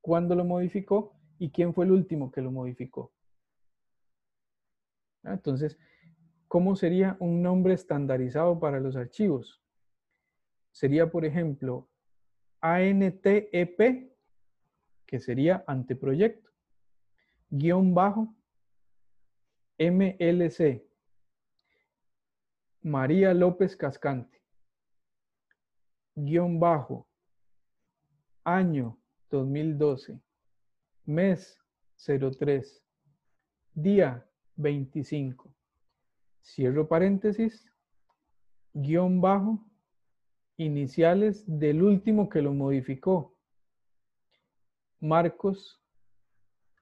[0.00, 3.12] cuándo lo modificó y quién fue el último que lo modificó.
[5.24, 5.78] Ah, entonces,
[6.46, 9.62] ¿cómo sería un nombre estandarizado para los archivos?
[10.70, 11.88] Sería, por ejemplo,
[12.60, 14.12] ANTEP,
[15.06, 16.50] que sería anteproyecto,
[17.50, 18.34] guion bajo,
[19.78, 20.84] MLC,
[22.82, 24.37] María López Cascante
[26.24, 27.06] guion bajo,
[28.42, 28.98] año
[29.30, 30.20] 2012,
[31.04, 31.60] mes
[31.96, 32.84] 03,
[33.74, 35.54] día 25,
[36.42, 37.70] cierro paréntesis,
[38.72, 39.64] guion bajo,
[40.56, 43.36] iniciales del último que lo modificó,
[44.98, 45.80] Marcos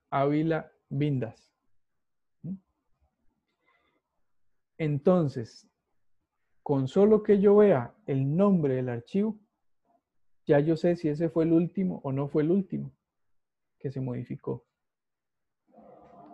[0.08, 1.52] Ávila Vindas.
[4.78, 5.68] Entonces,
[6.66, 9.38] con solo que yo vea el nombre del archivo,
[10.48, 12.90] ya yo sé si ese fue el último o no fue el último
[13.78, 14.64] que se modificó.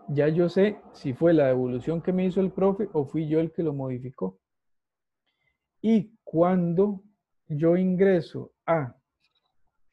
[0.08, 3.40] Ya yo sé si fue la devolución que me hizo el profe o fui yo
[3.40, 4.38] el que lo modificó.
[5.82, 7.02] Y cuando
[7.46, 8.96] yo ingreso a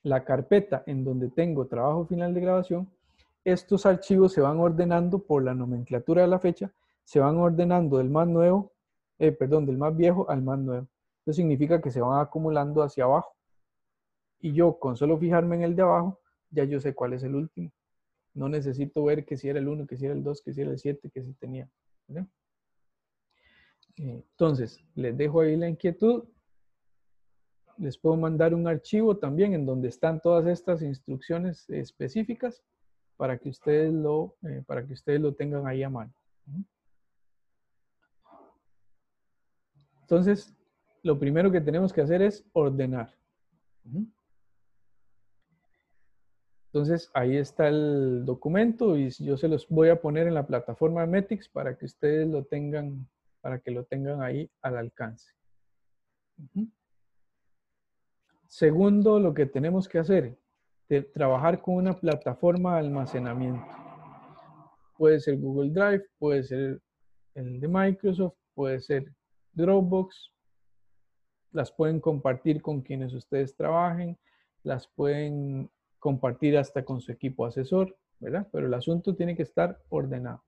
[0.03, 2.89] la carpeta en donde tengo trabajo final de grabación,
[3.43, 6.71] estos archivos se van ordenando por la nomenclatura de la fecha,
[7.03, 8.71] se van ordenando del más nuevo
[9.19, 10.87] eh, perdón, del más viejo al más nuevo.
[11.25, 13.35] Eso significa que se van acumulando hacia abajo.
[14.39, 17.35] Y yo con solo fijarme en el de abajo, ya yo sé cuál es el
[17.35, 17.71] último.
[18.33, 20.61] No necesito ver que si era el 1, que si era el 2, que si
[20.61, 21.69] era el 7, que si tenía.
[23.97, 26.23] Entonces, les dejo ahí la inquietud.
[27.77, 32.63] Les puedo mandar un archivo también en donde están todas estas instrucciones específicas
[33.17, 36.13] para que ustedes lo, eh, para que ustedes lo tengan ahí a mano.
[40.09, 40.51] Entonces,
[41.03, 43.13] lo primero que tenemos que hacer es ordenar.
[46.65, 51.01] Entonces ahí está el documento y yo se los voy a poner en la plataforma
[51.01, 53.07] de Metix para que ustedes lo tengan,
[53.41, 55.31] para que lo tengan ahí al alcance.
[58.47, 60.39] Segundo, lo que tenemos que hacer,
[60.87, 63.67] de trabajar con una plataforma de almacenamiento.
[64.97, 66.81] Puede ser Google Drive, puede ser
[67.35, 69.13] el de Microsoft, puede ser
[69.53, 70.31] Dropbox.
[71.51, 74.17] Las pueden compartir con quienes ustedes trabajen,
[74.63, 78.47] las pueden compartir hasta con su equipo asesor, ¿verdad?
[78.51, 80.43] Pero el asunto tiene que estar ordenado.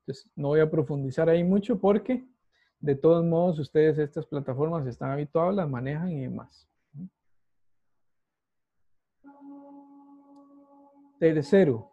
[0.00, 2.24] Entonces, no voy a profundizar ahí mucho porque
[2.80, 6.66] de todos modos ustedes estas plataformas están habituados, las manejan y demás.
[11.18, 11.90] Tercero,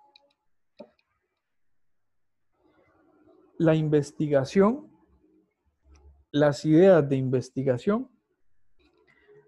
[3.58, 4.88] la investigación,
[6.36, 8.10] las ideas de investigación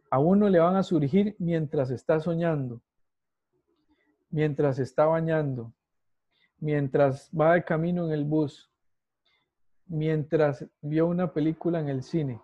[0.09, 2.81] a uno le van a surgir mientras está soñando,
[4.29, 5.73] mientras está bañando,
[6.59, 8.71] mientras va de camino en el bus,
[9.85, 12.39] mientras vio una película en el cine.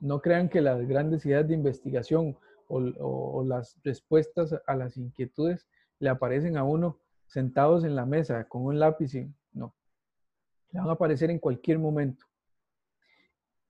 [0.00, 2.36] No crean que las grandes ideas de investigación
[2.66, 5.68] o, las respuestas a las inquietudes
[6.00, 9.12] le aparecen a uno sentados en la mesa con un lápiz.
[9.52, 9.72] No,
[10.72, 12.26] le van a aparecer en cualquier momento.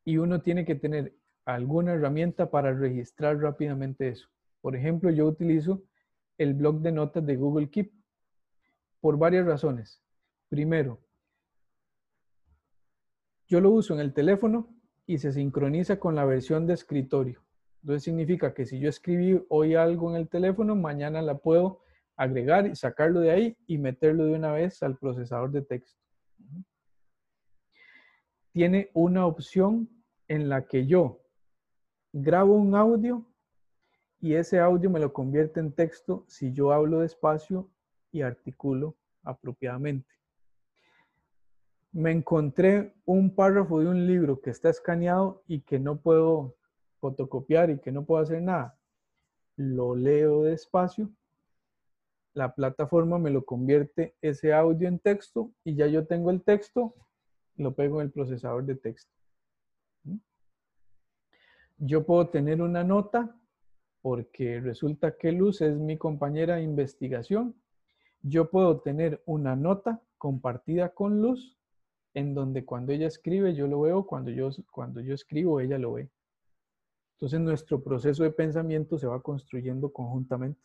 [0.04, 4.28] Y uno tiene que tener alguna herramienta para registrar rápidamente eso.
[4.60, 5.82] Por ejemplo, yo utilizo
[6.38, 7.92] el blog de notas de Google Keep
[9.00, 10.02] por varias razones.
[10.48, 11.00] Primero,
[13.48, 14.68] yo lo uso en el teléfono
[15.06, 17.42] y se sincroniza con la versión de escritorio.
[17.82, 21.80] Entonces significa que si yo escribí hoy algo en el teléfono, mañana la puedo
[22.16, 25.98] agregar y sacarlo de ahí y meterlo de una vez al procesador de texto.
[28.52, 29.88] Tiene una opción
[30.28, 31.20] en la que yo
[32.12, 33.24] grabo un audio
[34.20, 37.70] y ese audio me lo convierte en texto si yo hablo despacio
[38.12, 40.08] y articulo apropiadamente.
[41.92, 46.56] Me encontré un párrafo de un libro que está escaneado y que no puedo
[47.00, 48.78] fotocopiar y que no puedo hacer nada.
[49.56, 51.10] Lo leo despacio.
[52.34, 56.94] La plataforma me lo convierte ese audio en texto y ya yo tengo el texto,
[57.56, 59.12] lo pego en el procesador de texto.
[61.78, 63.34] Yo puedo tener una nota
[64.02, 67.54] porque resulta que Luz es mi compañera de investigación.
[68.22, 71.56] Yo puedo tener una nota compartida con Luz
[72.12, 75.94] en donde cuando ella escribe yo lo veo, cuando yo, cuando yo escribo ella lo
[75.94, 76.10] ve.
[77.14, 80.60] Entonces nuestro proceso de pensamiento se va construyendo conjuntamente.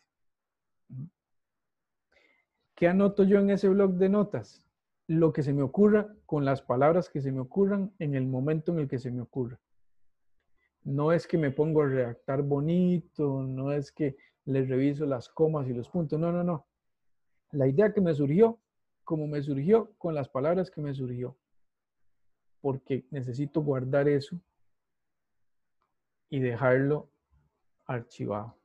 [2.75, 4.64] ¿Qué anoto yo en ese blog de notas?
[5.07, 8.71] Lo que se me ocurra con las palabras que se me ocurran en el momento
[8.71, 9.59] en el que se me ocurra
[10.85, 15.67] no es que me pongo a redactar bonito, no es que le reviso las comas
[15.67, 16.67] y los puntos, no, no, no.
[17.51, 18.59] La idea que me surgió,
[19.03, 21.35] como me surgió, con las palabras que me surgió,
[22.61, 24.39] porque necesito guardar eso
[26.29, 27.09] y dejarlo
[27.87, 28.55] archivado.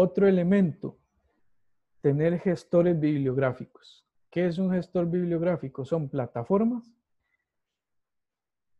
[0.00, 0.96] Otro elemento,
[2.02, 4.06] tener gestores bibliográficos.
[4.30, 5.84] ¿Qué es un gestor bibliográfico?
[5.84, 6.94] Son plataformas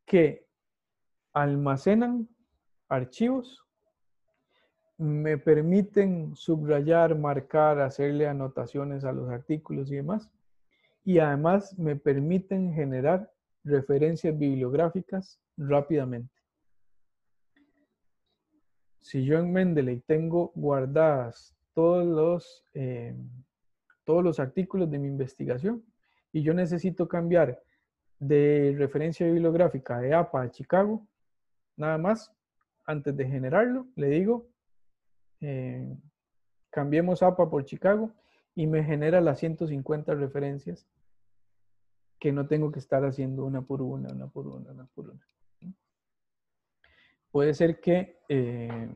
[0.07, 0.47] que
[1.33, 2.29] almacenan
[2.89, 3.67] archivos,
[4.97, 10.31] me permiten subrayar, marcar, hacerle anotaciones a los artículos y demás,
[11.05, 13.29] y además me permiten generar
[13.65, 16.38] referencias bibliográficas rápidamente.
[19.01, 23.15] Si yo en Mendeley tengo guardadas todos los eh,
[24.09, 25.85] todos los artículos de mi investigación
[26.33, 27.63] y yo necesito cambiar
[28.19, 31.07] de referencia bibliográfica de APA a Chicago,
[31.77, 32.33] nada más,
[32.87, 34.49] antes de generarlo, le digo,
[35.43, 35.95] eh,
[36.71, 38.11] cambiemos APA por Chicago
[38.55, 40.89] y me genera las 150 referencias
[42.19, 45.21] que no tengo que estar haciendo una por una, una por una, una por una.
[47.39, 48.89] Puede ser que eh,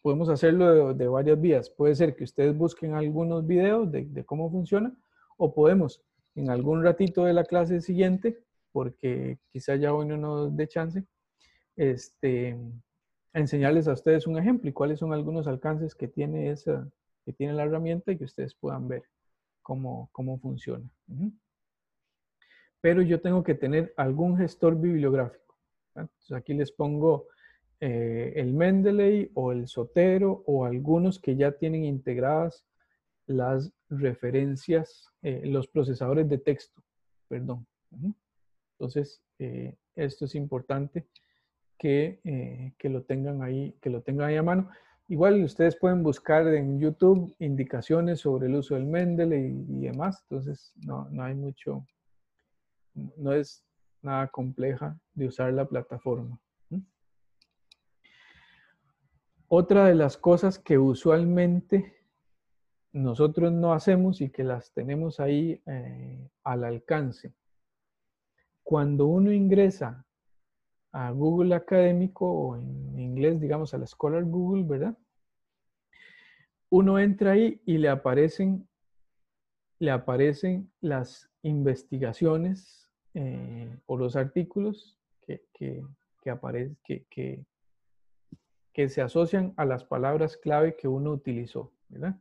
[0.00, 1.68] podemos hacerlo de, varias vías.
[1.68, 4.96] Puede ser que ustedes busquen algunos videos de, cómo funciona
[5.36, 6.02] o podemos
[6.36, 8.42] en algún ratito de la clase siguiente,
[8.72, 11.04] porque quizá ya hoy no nos dé chance,
[11.76, 12.56] este,
[13.34, 16.88] enseñarles a ustedes un ejemplo y cuáles son algunos alcances que tiene, esa,
[17.26, 19.02] que tiene la herramienta y que ustedes puedan ver
[19.60, 20.90] cómo, cómo funciona.
[22.80, 25.44] Pero yo tengo que tener algún gestor bibliográfico.
[25.94, 27.28] Entonces aquí les pongo
[27.86, 32.64] eh, el Mendeley o el Sotero o algunos que ya tienen integradas
[33.26, 36.82] las referencias, eh, los procesadores de texto,
[37.28, 37.66] perdón.
[38.78, 41.06] Entonces, eh, esto es importante
[41.78, 44.70] que, que, lo tengan ahí, que lo tengan ahí a mano.
[45.08, 50.72] Igual ustedes pueden buscar en YouTube indicaciones sobre el uso del Mendeley y, demás, entonces
[50.86, 51.86] no, no, hay mucho,
[52.94, 53.62] no es
[54.00, 56.40] nada compleja de usar la plataforma.
[59.56, 61.94] Otra de las cosas que usualmente
[62.92, 67.32] nosotros no hacemos y que las tenemos ahí eh, al alcance.
[68.64, 70.04] Cuando uno ingresa
[70.90, 74.98] a Google Académico o en inglés, digamos, a la Scholar Google, ¿verdad?
[76.70, 78.66] Uno entra ahí y le aparecen,
[79.78, 85.84] le aparecen las investigaciones eh, o los artículos que, que,
[86.24, 87.44] que, que,
[88.88, 92.16] se asocian a las palabras clave que uno utilizó, ¿verdad?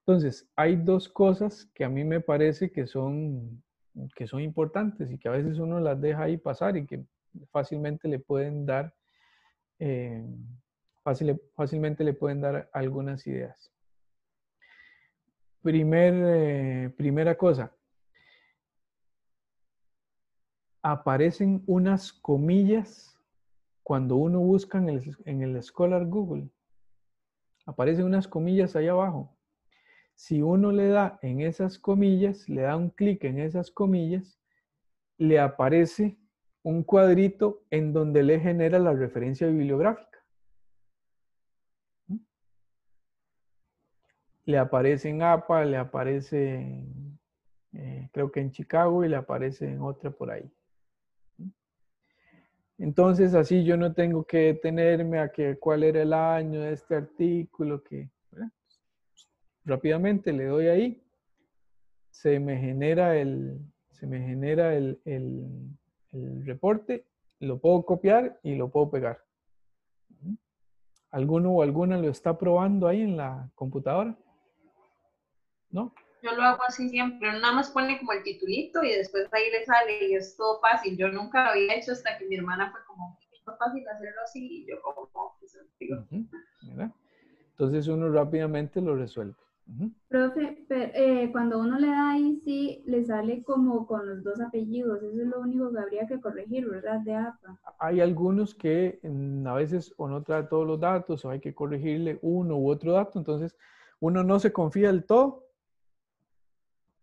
[0.00, 3.62] Entonces, hay dos cosas que a mí me parece que son,
[4.16, 7.04] que son importantes y que a veces uno las deja ahí pasar y que
[7.52, 8.92] fácilmente le pueden dar,
[9.78, 10.26] eh,
[11.54, 13.70] fácilmente le pueden dar algunas ideas.
[15.62, 17.72] Primer, eh, primera cosa,
[20.82, 23.16] aparecen unas comillas
[23.82, 26.48] cuando uno busca en el, en el Scholar Google.
[27.66, 29.36] Aparecen unas comillas ahí abajo.
[30.14, 34.38] Si uno le da en esas comillas, le da un clic en esas comillas,
[35.18, 36.16] le aparece
[36.62, 40.18] un cuadrito en donde le genera la referencia bibliográfica.
[42.06, 42.16] ¿Mm?
[44.44, 46.84] Le aparece en APA, le aparece,
[47.72, 50.52] eh, creo que en Chicago y le aparece en otra por ahí.
[52.82, 56.96] Entonces, así yo no tengo que detenerme a que cuál era el año de este
[56.96, 58.10] artículo, que
[59.64, 61.02] rápidamente le doy ahí,
[62.10, 63.60] se me genera el,
[63.92, 67.06] se me genera el, el reporte,
[67.38, 69.22] lo puedo copiar y lo puedo pegar.
[71.12, 74.18] ¿Alguno o alguna lo está probando ahí en la computadora?
[75.70, 75.94] ¿No?
[76.22, 79.64] Yo lo hago así siempre, nada más pone como el titulito y después ahí le
[79.64, 80.96] sale y es todo fácil.
[80.96, 84.62] Yo nunca lo había hecho hasta que mi hermana fue como, es fácil hacerlo así
[84.62, 85.58] y yo como, pues,
[87.50, 89.34] Entonces uno rápidamente lo resuelve.
[90.08, 95.02] Profe, eh, cuando uno le da ahí sí le sale como con los dos apellidos,
[95.02, 97.00] eso es lo único que habría que corregir, ¿verdad?
[97.00, 97.58] De APA.
[97.78, 99.00] Hay algunos que
[99.46, 102.92] a veces o no trae todos los datos o hay que corregirle uno u otro
[102.92, 103.56] dato, entonces
[104.00, 105.46] uno no se confía del todo,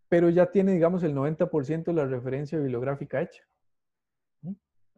[0.10, 3.44] pero ya tiene, digamos, el 90% de la referencia bibliográfica hecha.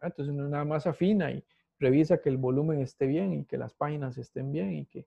[0.02, 1.46] Entonces uno nada más afina y
[1.78, 5.06] revisa que el volumen esté bien y que las páginas estén bien y que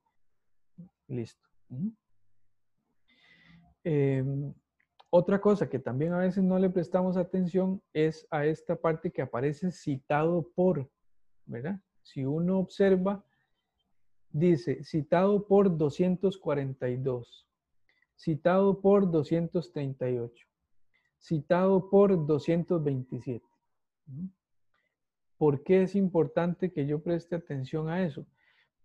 [1.09, 1.49] listo.
[3.83, 4.55] Em,
[5.11, 9.23] otra cosa que también a veces no le prestamos atención es a esta parte que
[9.23, 10.89] aparece citado por.
[12.03, 13.25] Si uno observa,
[14.31, 17.47] dice citado por 242,
[18.17, 20.47] citado por 238,
[21.19, 23.45] citado por 227.
[25.37, 28.27] ¿Por qué es importante que yo preste atención a eso?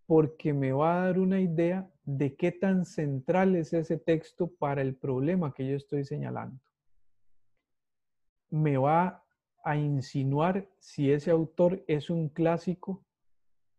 [0.10, 4.82] porque me va a dar una idea de qué tan central es ese texto para
[4.82, 6.60] el problema que yo estoy señalando.
[8.50, 9.24] Me va
[9.64, 13.06] a insinuar si ese autor es un clásico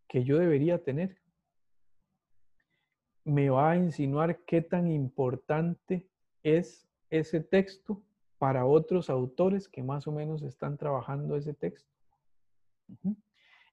[0.07, 1.17] que yo debería tener.
[3.23, 6.07] Me va a insinuar qué tan importante
[6.43, 8.01] es ese texto
[8.37, 11.91] para otros autores que más o menos están trabajando ese texto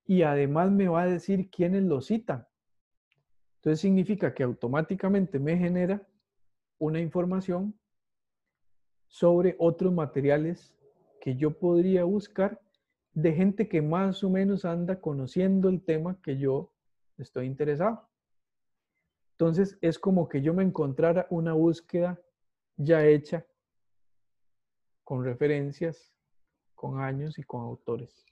[0.07, 2.47] y además me va a decir quiénes lo citan.
[3.57, 6.07] Entonces significa que automáticamente me genera
[6.79, 7.79] una información
[9.07, 10.75] sobre otros materiales
[11.21, 12.61] que yo podría buscar
[13.13, 16.73] de gente que más o menos anda conociendo el tema que yo
[17.19, 18.08] estoy interesado.
[19.39, 22.21] Entonces es como que yo me encontrara una búsqueda
[22.77, 23.47] ya hecha
[25.05, 26.13] con referencias,
[26.75, 28.27] con años y con autores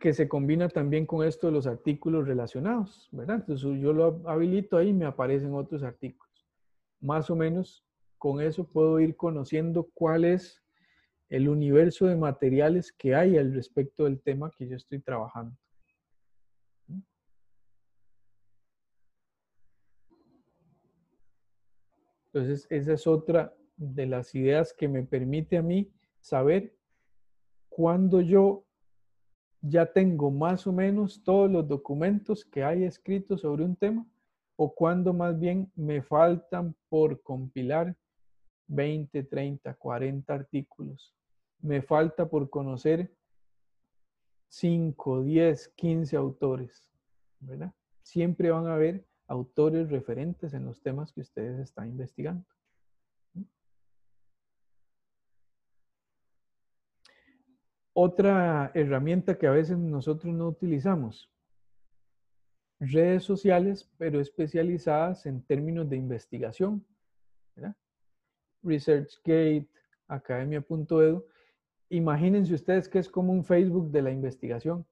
[0.00, 3.08] que se combina también con esto de los artículos relacionados.
[3.12, 6.48] Entonces yo lo habilito ahí y me aparecen otros artículos.
[7.00, 7.84] Más o menos
[8.16, 10.62] con eso puedo ir conociendo cuál es
[11.28, 15.54] el universo de materiales que hay al respecto del tema que yo estoy trabajando.
[22.32, 25.90] Entonces, esa es otra de las ideas que me permite a mí
[26.20, 26.76] saber
[27.68, 28.64] cuándo yo
[29.62, 34.06] ya tengo más o menos todos los documentos que hay escritos sobre un tema
[34.56, 37.96] o cuando más bien me faltan por compilar
[38.68, 41.14] 20, 30, 40 artículos.
[41.60, 43.12] Me falta por conocer
[44.48, 46.88] 5, 10, 15 autores,
[47.40, 47.72] ¿verdad?
[48.02, 52.44] Siempre van a haber autores referentes en los temas que ustedes están investigando.
[57.92, 61.30] Otra herramienta que a veces nosotros no utilizamos,
[62.80, 66.84] redes sociales, pero especializadas en términos de investigación.
[68.62, 69.68] ResearchGate,
[70.08, 71.24] academia.edu.
[71.90, 74.84] Imagínense ustedes que es como un Facebook de la investigación.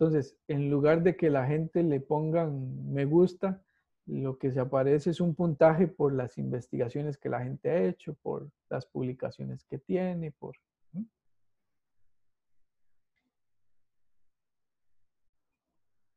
[0.00, 3.62] Entonces, en lugar de que la gente le pongan me gusta,
[4.06, 8.14] lo que se aparece es un puntaje por las investigaciones que la gente ha hecho,
[8.22, 10.56] por las publicaciones que tiene, por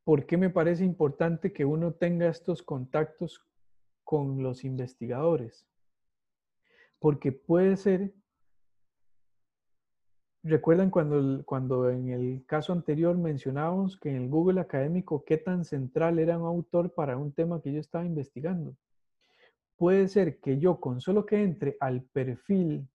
[0.05, 3.41] ¿Por qué me parece importante que uno tenga estos contactos
[4.05, 5.65] con los investigadores?
[6.99, 8.14] Porque puede ser,
[10.44, 15.64] recuerdan cuando, cuando en el caso anterior mencionábamos que en el Google académico qué tan
[15.64, 18.76] central era un autor para un tema que yo estaba investigando.
[19.78, 22.88] Puede ser que yo con solo que entre al perfil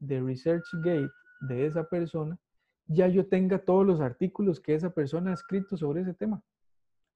[0.00, 1.10] de ResearchGate
[1.40, 2.38] de esa persona,
[2.86, 6.42] ya yo tenga todos los artículos que esa persona ha escrito sobre ese tema.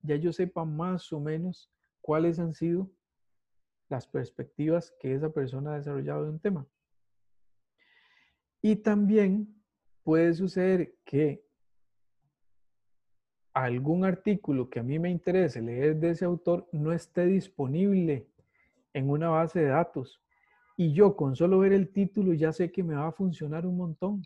[0.02, 1.70] Ya yo sepa más o menos
[2.00, 2.88] cuáles han sido
[3.88, 6.66] las perspectivas que esa persona ha desarrollado de un tema.
[8.60, 9.54] Y también
[10.02, 11.44] puede suceder que
[13.52, 18.28] algún artículo que a mí me interese leer de ese autor no esté disponible
[18.92, 20.20] en una base de datos.
[20.76, 23.76] Y yo con solo ver el título ya sé que me va a funcionar un
[23.76, 24.22] montón.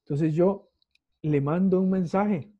[0.00, 0.70] Entonces yo
[1.22, 2.52] le mando un mensaje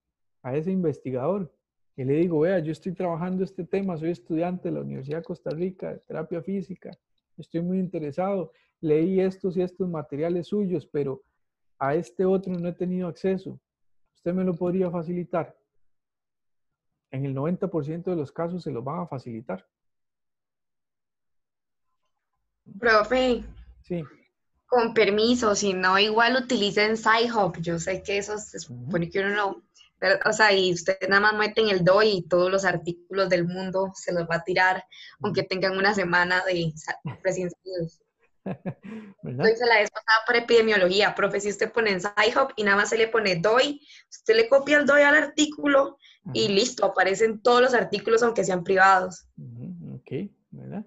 [0.43, 1.53] a ese investigador
[1.97, 5.25] y le digo, vea, yo estoy trabajando este tema, soy estudiante de la Universidad de
[5.25, 6.91] Costa Rica de terapia física,
[7.37, 8.53] estoy muy interesado,
[8.85, 11.23] leí estos y estos materiales suyos, pero
[11.79, 13.61] a este otro no he tenido acceso.
[14.15, 15.57] ¿Usted me lo podría facilitar?
[17.11, 19.67] En el 90% de los casos se lo van a facilitar.
[22.79, 23.45] Profe.
[23.83, 24.03] Sí
[24.75, 27.57] con permiso, si no, igual utilicen SciHub.
[27.61, 29.63] Yo sé que eso se supone que uno no.
[30.01, 33.47] Pero, o sea, y ustedes nada más meten el DOI y todos los artículos del
[33.47, 34.85] mundo se los va a tirar,
[35.21, 36.75] aunque tengan una semana de
[37.23, 37.51] recién
[39.25, 42.91] Hice la vez pasada por epidemiología, profe, si usted pone en SciHub y nada más
[42.91, 43.81] se le pone DOI,
[44.11, 45.99] usted le copia el DOI al artículo
[46.33, 49.27] y listo, aparecen todos los artículos aunque sean privados.
[49.95, 50.85] Ok, ¿verdad?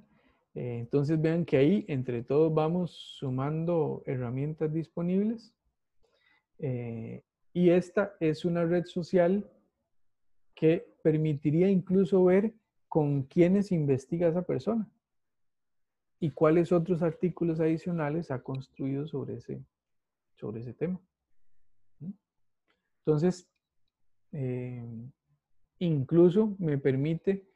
[0.55, 5.53] Eh, entonces vean que ahí entre todos vamos sumando herramientas disponibles.
[6.59, 7.23] Eh,
[7.53, 9.47] y esta es una red social
[10.55, 12.53] que permitiría incluso ver
[12.87, 14.89] con quiénes investiga esa persona
[16.19, 19.63] y cuáles otros artículos adicionales ha construido sobre ese,
[20.35, 20.99] sobre ese tema.
[22.99, 23.47] Entonces,
[24.31, 24.85] eh,
[25.79, 27.47] incluso me permite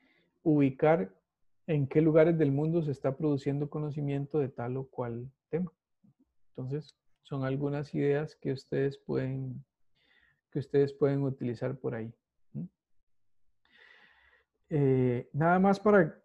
[0.44, 1.14] ubicar
[1.68, 5.72] en qué lugares del mundo se está produciendo conocimiento de tal o cual tema.
[6.50, 9.64] Entonces, son algunas ideas que ustedes pueden,
[10.52, 12.14] que ustedes pueden utilizar por ahí.
[14.70, 16.21] Eh, nada más para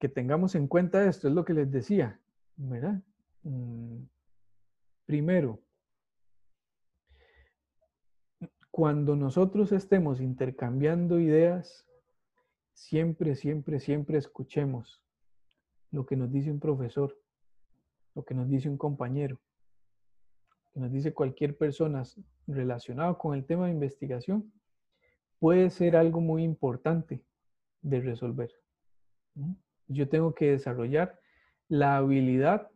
[0.00, 2.18] que tengamos en cuenta esto, es lo que les decía,
[2.56, 3.02] ¿verdad?
[3.42, 4.04] Mm,
[5.04, 5.60] primero,
[8.70, 11.86] cuando nosotros estemos intercambiando ideas,
[12.72, 15.04] siempre, siempre, siempre escuchemos
[15.90, 17.18] lo que nos dice un profesor,
[18.14, 19.38] lo que nos dice un compañero,
[20.64, 22.04] lo que nos dice cualquier persona
[22.46, 24.50] relacionado con el tema de investigación,
[25.38, 27.22] puede ser algo muy importante
[27.82, 28.50] de resolver.
[29.92, 31.18] Yo tengo que desarrollar
[31.68, 32.70] la habilidad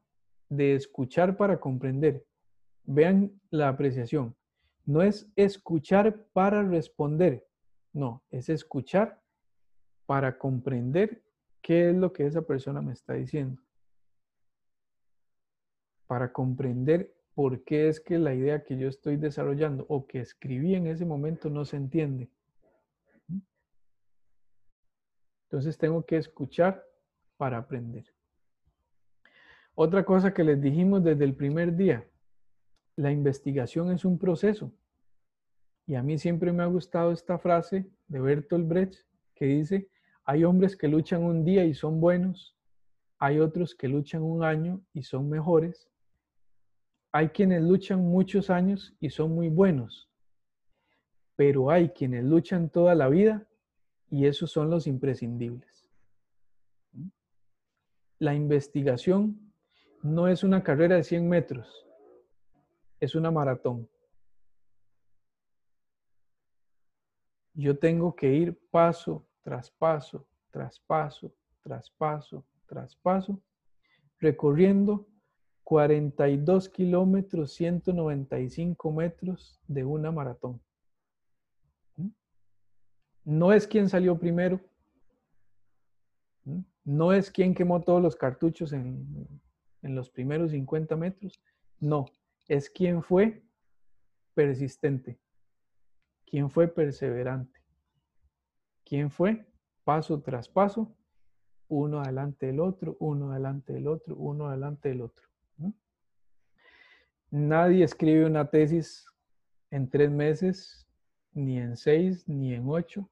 [0.49, 2.27] de escuchar para comprender.
[2.85, 4.36] Vean la apreciación.
[4.85, 7.47] No es escuchar para responder,
[7.93, 9.23] no, es escuchar
[10.07, 11.23] para comprender
[11.62, 13.62] qué es lo que esa persona me está diciendo.
[16.07, 20.74] Para comprender por qué es que la idea que yo estoy desarrollando o que escribí
[20.74, 22.28] en ese momento no se entiende.
[25.45, 26.85] Entonces tengo que escuchar
[27.36, 28.05] para aprender.
[29.74, 32.09] Otra cosa que les dijimos desde el primer día,
[32.97, 34.73] la investigación es un proceso.
[35.86, 39.01] Y a mí siempre me ha gustado esta frase de Bertolt Brecht
[39.35, 39.90] que dice,
[40.24, 42.56] hay hombres que luchan un día y son buenos,
[43.19, 45.90] hay otros que luchan un año y son mejores,
[47.12, 50.09] hay quienes luchan muchos años y son muy buenos,
[51.36, 53.47] pero hay quienes luchan toda la vida
[54.09, 55.84] y esos son los imprescindibles.
[58.24, 59.52] La investigación
[60.02, 61.86] no es una carrera de 100 metros,
[62.98, 63.88] es una maratón.
[67.52, 73.42] Yo tengo que ir paso tras paso, tras paso, tras paso, tras paso,
[74.18, 75.06] recorriendo
[75.62, 80.62] 42 kilómetros, 195 metros de una maratón.
[81.96, 82.09] ¿Mm?
[83.24, 84.60] No es quien salió primero.
[86.85, 89.29] No es quien quemó todos los cartuchos en,
[89.83, 91.41] en los primeros 50 metros,
[91.81, 92.07] no,
[92.49, 93.43] es quien fue
[94.35, 95.19] persistente,
[96.27, 97.61] quien fue perseverante,
[98.85, 99.47] quien fue
[99.85, 100.95] paso tras paso,
[101.69, 105.29] uno adelante del otro, uno adelante del otro, uno adelante del otro.
[107.31, 109.07] Nadie escribe una tesis
[109.71, 110.87] en tres meses,
[111.33, 113.11] ni en seis, ni en ocho.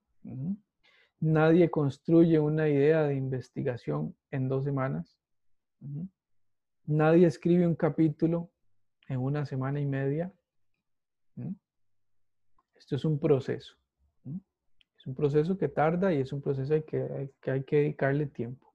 [1.23, 5.17] Nadie construye una idea de investigación en dos semanas.
[6.85, 8.51] Nadie escribe un capítulo
[9.07, 10.33] en una semana y media.
[12.75, 13.77] Esto es un proceso.
[14.99, 18.75] Es un proceso que tarda y es un proceso que que, hay que dedicarle tiempo.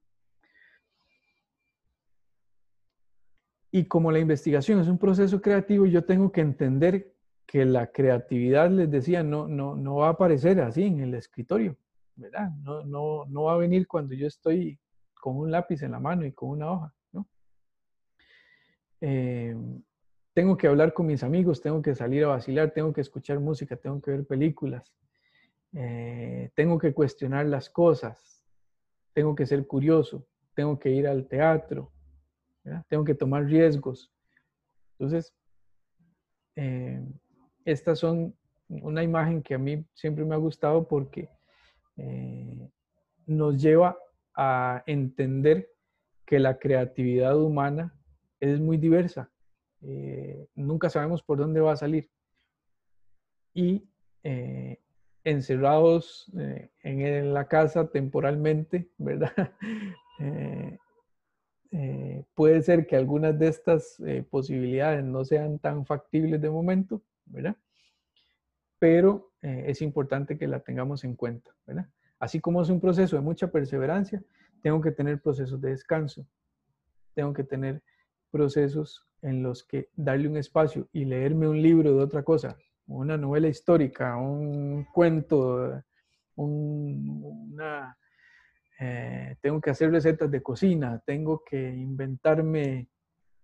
[3.72, 7.14] Y como la investigación es un proceso creativo, yo tengo que entender
[7.46, 11.78] que la creatividad, les decía, no, no, no va a aparecer así en el escritorio,
[12.18, 14.80] No, no, no va a venir cuando yo estoy
[15.14, 17.28] con un lápiz en la mano y con una hoja, ¿no?
[19.02, 19.56] Eh,
[20.34, 23.76] tengo que hablar con mis amigos, tengo que salir a vacilar, tengo que escuchar música,
[23.76, 24.96] tengo que ver películas,
[25.74, 28.44] eh, tengo que cuestionar las cosas,
[29.14, 31.92] tengo que ser curioso, tengo que ir al teatro,
[32.88, 34.12] tengo que tomar riesgos.
[34.94, 35.34] Entonces,
[36.56, 37.04] eh,
[37.66, 38.36] estas son
[38.70, 41.30] una imagen que a mí siempre me ha gustado porque
[41.98, 42.70] eh,
[43.26, 43.98] nos lleva
[44.36, 45.70] a entender
[46.26, 47.94] que la creatividad humana
[48.40, 49.32] es muy diversa.
[49.82, 52.10] Eh, nunca sabemos por dónde va a salir.
[53.54, 53.90] Y
[55.24, 56.32] encerrados
[56.84, 59.54] en la casa temporalmente, ¿verdad?
[61.72, 67.02] Eh, puede ser que algunas de estas eh, posibilidades no sean tan factibles de momento,
[67.26, 67.58] ¿verdad?
[68.80, 71.88] Pero eh, es importante que la tengamos en cuenta, ¿verdad?
[72.20, 74.24] Así como es un proceso de mucha perseverancia,
[74.62, 76.28] tengo que tener procesos de descanso,
[77.14, 77.82] tengo que tener
[78.32, 83.18] procesos en los que darle un espacio y leerme un libro de otra cosa, una
[83.18, 85.84] novela histórica, un cuento,
[88.80, 92.90] eh, tengo que hacer recetas de cocina, tengo que inventarme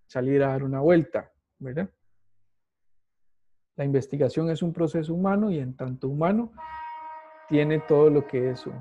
[0.08, 1.90] salir a dar una vuelta, ¿verdad?
[3.76, 6.52] La investigación es un proceso humano y en tanto humano
[7.50, 8.72] tiene todo lo que eso,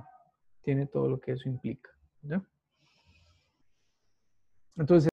[0.60, 1.90] tiene todo lo que eso implica.
[4.77, 5.10] Entonces,